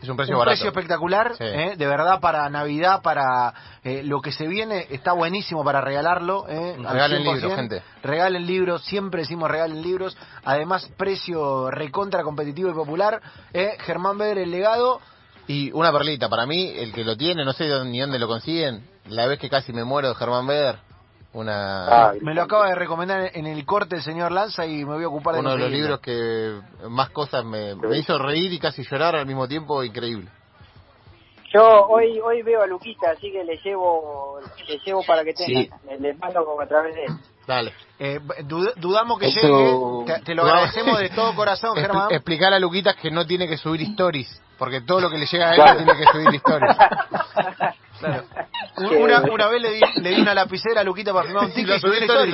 Es 0.02 0.10
un 0.10 0.16
precio 0.18 0.38
un 0.38 0.44
precio 0.46 0.68
espectacular, 0.68 1.34
Sí. 1.38 1.44
eh, 1.44 1.74
de 1.78 1.88
verdad 1.88 2.20
para 2.20 2.50
Navidad, 2.50 3.02
para 3.02 3.54
eh, 3.84 4.04
lo 4.04 4.20
que 4.22 4.32
se 4.32 4.48
viene, 4.48 4.86
está 4.90 5.14
buenísimo 5.14 5.64
para 5.64 5.80
regalarlo. 5.82 6.46
Eh, 6.50 6.76
al 6.78 6.94
Regalen 6.94 7.22
100%. 7.24 7.34
libros, 7.36 7.56
gente. 7.56 7.84
Regalen 8.04 8.46
libros, 8.46 8.84
siempre 8.84 9.22
decimos 9.22 9.50
regalen 9.50 9.82
libros. 9.82 10.18
Además, 10.44 10.90
precio 10.98 11.72
recontra 11.72 12.24
competitivo 12.24 12.70
y 12.70 12.74
popular. 12.74 13.22
Eh, 13.54 13.78
Germán 13.80 14.18
Beder, 14.18 14.40
el 14.40 14.52
legado. 14.52 15.00
Y 15.48 15.72
una 15.72 15.94
perlita, 15.94 16.28
para 16.28 16.46
mí, 16.46 16.74
el 16.76 16.92
que 16.92 17.06
lo 17.06 17.16
tiene, 17.16 17.46
no 17.46 17.54
sé 17.54 17.70
dónde- 17.70 17.90
ni 17.92 18.00
dónde 18.02 18.20
lo 18.20 18.28
consiguen, 18.28 18.86
la 19.08 19.26
vez 19.28 19.40
que 19.40 19.50
casi 19.50 19.72
me 19.72 19.86
muero 19.86 20.10
de 20.10 20.16
Germán 20.16 20.46
Beder, 20.46 20.80
una, 21.38 21.86
Ah, 22.10 22.14
Me 22.22 22.34
lo 22.34 22.44
acaba 22.44 22.68
de 22.70 22.76
recomendar 22.76 23.32
en 23.34 23.46
el 23.48 23.66
corte 23.66 23.96
el 23.98 24.02
señor 24.02 24.32
Lanza 24.32 24.66
y 24.66 24.84
me 24.86 24.96
voy 24.96 25.04
a 25.04 25.08
ocupar 25.08 25.36
de 25.36 25.40
uno 25.42 25.52
de 25.52 25.58
los 25.58 25.72
libros 25.72 26.00
que 26.00 26.60
más 26.90 27.10
cosas 27.12 27.44
me, 27.46 27.76
me 27.76 27.98
hizo 27.98 28.18
reír 28.18 28.52
y 28.54 28.60
casi 28.60 28.84
llorar 28.84 29.16
al 29.16 29.26
mismo 29.26 29.48
tiempo, 29.48 29.84
increíble. 29.84 30.30
Yo 31.54 31.64
hoy 31.88 32.20
hoy 32.20 32.42
veo 32.42 32.62
a 32.62 32.68
Luquita, 32.68 33.12
así 33.12 33.32
que 33.32 33.42
le 33.44 33.58
llevo 33.64 34.40
le 34.68 34.80
llevo 34.86 35.02
para 35.06 35.24
que 35.24 35.34
tenga. 35.34 35.62
Sí. 35.62 35.70
Le, 35.88 36.00
le 36.00 36.14
mando 36.16 36.44
como 36.44 36.60
a 36.62 36.68
través 36.68 36.94
de 36.94 37.06
él. 37.06 37.12
Dale. 37.48 37.72
Eh, 38.00 38.20
dud- 38.44 38.74
dudamos 38.76 39.18
que 39.18 39.32
llegue. 39.32 39.80
Te, 40.06 40.20
te 40.26 40.36
lo 40.36 40.44
No. 40.44 40.50
agradecemos 40.50 41.00
de 41.00 41.10
todo 41.10 41.34
corazón, 41.36 41.78
Germán. 41.78 42.12
explicar 42.12 42.54
a 42.54 42.60
Luquitas 42.60 42.98
que 42.98 43.10
no 43.12 43.26
tiene 43.26 43.48
que 43.48 43.56
subir 43.58 43.82
stories, 43.84 44.42
porque 44.60 44.82
todo 44.82 45.00
lo 45.00 45.10
que 45.10 45.18
le 45.18 45.26
llega 45.26 45.48
a 45.48 45.52
él 45.52 45.56
Claro. 45.56 45.78
tiene 45.78 45.94
que 45.98 46.06
subir 46.12 46.36
stories. 46.36 46.78
Claro. 48.00 48.24
Una, 48.78 49.22
una 49.22 49.48
vez 49.48 49.62
le 49.62 49.72
di, 49.72 49.82
le 50.02 50.10
di 50.12 50.22
una 50.22 50.34
lapicera 50.36 50.82
a 50.82 50.84
Luquita 50.84 51.12
para 51.12 51.26
firmar 51.26 51.46
un 51.46 51.52
ticket 51.54 51.80
subí 51.80 51.98
una 51.98 52.30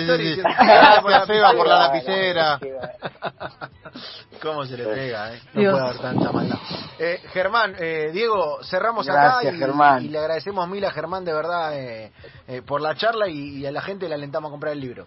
story, 0.00 0.36
Gracias, 0.36 1.00
por 1.02 1.10
la 1.12 1.26
Seba, 1.26 1.52
por 1.52 1.66
la 1.68 1.78
lapicera. 1.78 2.58
¿Cómo 4.42 4.64
se 4.66 4.76
le 4.76 4.84
pega, 4.84 5.32
eh? 5.34 5.40
No 5.54 5.60
Dios. 5.60 5.72
puede 5.74 5.86
haber 5.88 6.00
tanta 6.00 6.32
maldad. 6.32 6.58
Eh, 6.98 7.20
Germán, 7.32 7.74
eh, 7.78 8.10
Diego, 8.12 8.58
cerramos 8.64 9.06
Gracias, 9.06 9.46
acá 9.46 9.54
y, 9.54 9.58
Germán. 9.58 10.04
y 10.04 10.08
le 10.08 10.18
agradecemos 10.18 10.68
mil 10.68 10.84
a 10.84 10.90
Germán 10.90 11.24
de 11.24 11.32
verdad 11.32 11.78
eh, 11.78 12.12
eh, 12.48 12.62
por 12.62 12.80
la 12.80 12.94
charla 12.94 13.28
y, 13.28 13.58
y 13.58 13.66
a 13.66 13.70
la 13.72 13.82
gente 13.82 14.08
le 14.08 14.14
alentamos 14.14 14.48
a 14.48 14.52
comprar 14.52 14.72
el 14.72 14.80
libro. 14.80 15.06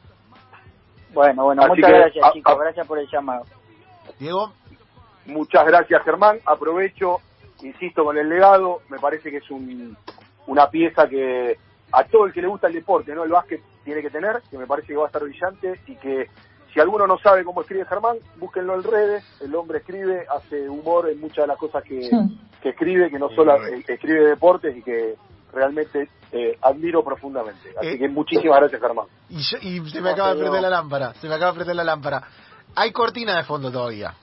Bueno, 1.13 1.43
bueno, 1.45 1.61
Así 1.63 1.71
muchas 1.71 1.91
que, 1.91 1.97
gracias 1.97 2.25
a- 2.25 2.31
chicos, 2.31 2.53
a- 2.55 2.63
gracias 2.63 2.87
por 2.87 2.99
el 2.99 3.07
llamado. 3.11 3.45
Diego, 4.19 4.53
Muchas 5.25 5.65
gracias, 5.65 6.01
Germán. 6.03 6.39
Aprovecho, 6.45 7.17
insisto, 7.61 8.03
con 8.03 8.17
el 8.17 8.29
legado. 8.29 8.79
Me 8.89 8.97
parece 8.97 9.29
que 9.29 9.37
es 9.37 9.49
un, 9.51 9.95
una 10.49 10.69
pieza 10.69 11.07
que 11.07 11.57
a 11.91 12.03
todo 12.03 12.25
el 12.25 12.33
que 12.33 12.41
le 12.41 12.47
gusta 12.47 12.67
el 12.67 12.73
deporte, 12.73 13.13
no 13.15 13.23
el 13.23 13.31
básquet, 13.31 13.61
tiene 13.83 14.01
que 14.01 14.09
tener, 14.09 14.41
que 14.51 14.57
me 14.57 14.67
parece 14.67 14.87
que 14.89 14.95
va 14.95 15.05
a 15.05 15.07
estar 15.07 15.23
brillante 15.23 15.79
y 15.87 15.95
que 15.95 16.27
si 16.73 16.79
alguno 16.79 17.07
no 17.07 17.17
sabe 17.17 17.43
cómo 17.43 17.61
escribe 17.61 17.85
Germán, 17.85 18.17
búsquenlo 18.37 18.75
en 18.75 18.83
redes. 18.83 19.23
El 19.41 19.55
hombre 19.55 19.79
escribe, 19.79 20.25
hace 20.29 20.69
humor 20.69 21.09
en 21.09 21.19
muchas 21.19 21.43
de 21.43 21.47
las 21.47 21.57
cosas 21.57 21.83
que, 21.83 22.09
que 22.61 22.69
escribe, 22.69 23.09
que 23.09 23.17
no 23.17 23.29
solo 23.29 23.55
eh, 23.65 23.83
escribe 23.87 24.25
deportes 24.27 24.77
y 24.77 24.83
que 24.83 25.15
realmente 25.51 26.07
eh, 26.31 26.57
admiro 26.61 27.03
profundamente. 27.03 27.69
Así 27.75 27.87
Eh, 27.87 27.97
que 27.97 28.07
muchísimas 28.07 28.59
gracias, 28.59 28.79
Germán. 28.79 29.07
y, 29.29 29.37
yo- 29.41 29.57
y 29.61 29.89
se 29.89 29.99
me 30.01 30.11
acaba 30.11 30.35
de 30.35 30.41
prender 30.41 30.61
la 30.61 30.69
lámpara, 30.69 31.13
se 31.15 31.27
me 31.27 31.33
acaba 31.35 31.51
de 31.53 31.55
prender 31.57 31.75
la 31.75 31.83
lámpara. 31.83 32.21
Hay 32.75 32.91
cortina 32.91 33.35
de 33.37 33.43
fondo 33.45 33.71
todavía. 33.71 34.13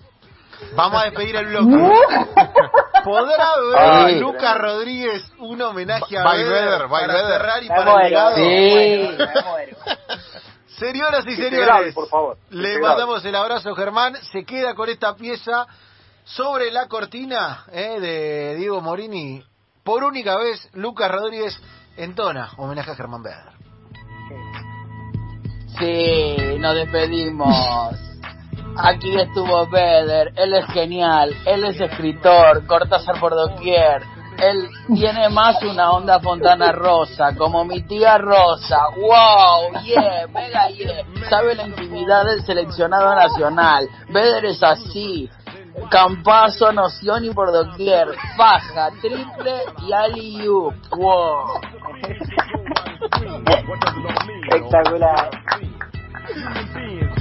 Vamos 0.77 1.03
a 1.03 1.07
despedir 1.07 1.35
el 1.35 1.47
bloque. 1.47 1.75
¿Podrá 3.07 3.57
ver 3.73 3.79
Ay, 3.79 4.21
Lucas 4.21 4.59
Rodríguez 4.59 5.23
un 5.38 5.62
homenaje 5.62 6.19
a 6.19 6.25
By 6.25 6.45
by 6.45 6.88
para 6.88 7.29
cerrar 7.29 7.62
y 7.62 7.69
Me 7.69 7.77
para 7.77 7.90
el 8.07 8.12
muero, 8.12 8.31
me 8.31 8.35
Sí. 8.35 9.05
muero, 9.05 9.33
me 9.35 9.42
muero. 9.42 9.77
Señoras 10.79 11.25
y 11.27 11.37
señores, 11.37 11.95
por 11.95 12.09
favor. 12.09 12.37
Le 12.51 12.79
mandamos 12.81 13.25
el 13.25 13.35
abrazo, 13.37 13.75
Germán. 13.77 14.16
Se 14.33 14.45
queda 14.45 14.75
con 14.75 14.88
esta 14.90 15.14
pieza 15.14 15.66
sobre 16.25 16.71
la 16.73 16.88
cortina 16.88 17.64
eh, 17.73 18.01
de 18.01 18.57
Diego 18.57 18.81
Morini. 18.81 19.42
Por 19.85 20.03
única 20.03 20.37
vez, 20.37 20.69
Lucas 20.75 21.11
Rodríguez 21.11 21.59
entona 21.97 22.51
homenaje 22.59 22.90
a 22.90 22.95
Germán 22.97 23.23
Beder. 23.23 23.57
Sí, 25.79 26.59
nos 26.59 26.75
despedimos. 26.75 27.55
Aquí 28.79 29.19
estuvo 29.19 29.67
Beder, 29.69 30.33
él 30.37 30.55
es 30.55 30.67
genial, 30.67 31.35
él 31.47 31.65
es 31.65 31.81
escritor, 31.81 32.67
Cortázar 32.67 33.19
por 33.19 33.35
doquier. 33.35 34.03
Él 34.39 34.69
tiene 34.95 35.31
más 35.31 35.62
una 35.62 35.93
onda 35.93 36.21
Fontana 36.21 36.71
Rosa, 36.73 37.35
como 37.37 37.65
mi 37.65 37.83
tía 37.83 38.19
Rosa. 38.19 38.77
¡Wow! 38.97 39.83
¡Yeah! 39.83 40.27
¡Mega 40.29 40.69
yeah! 40.69 41.05
Sabe 41.31 41.55
la 41.55 41.67
intimidad 41.67 42.27
del 42.27 42.45
seleccionado 42.45 43.15
nacional. 43.15 43.89
Beder 44.11 44.45
es 44.45 44.62
así. 44.62 45.31
Campazo, 45.91 46.71
noción 46.73 47.25
y 47.25 47.31
por 47.31 47.51
doquier. 47.51 48.09
Faja, 48.37 48.91
triple 49.01 49.62
y 49.87 49.93
alley-oop. 49.93 50.75
¡Wow! 50.91 51.61
Espectacular. 54.51 55.31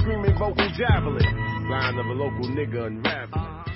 Screaming 0.06 0.38
vocal 0.38 0.70
javelin. 0.78 1.68
Line 1.68 1.98
of 1.98 2.06
a 2.06 2.12
local 2.12 2.48
nigga 2.50 2.86
unraveling. 2.86 3.75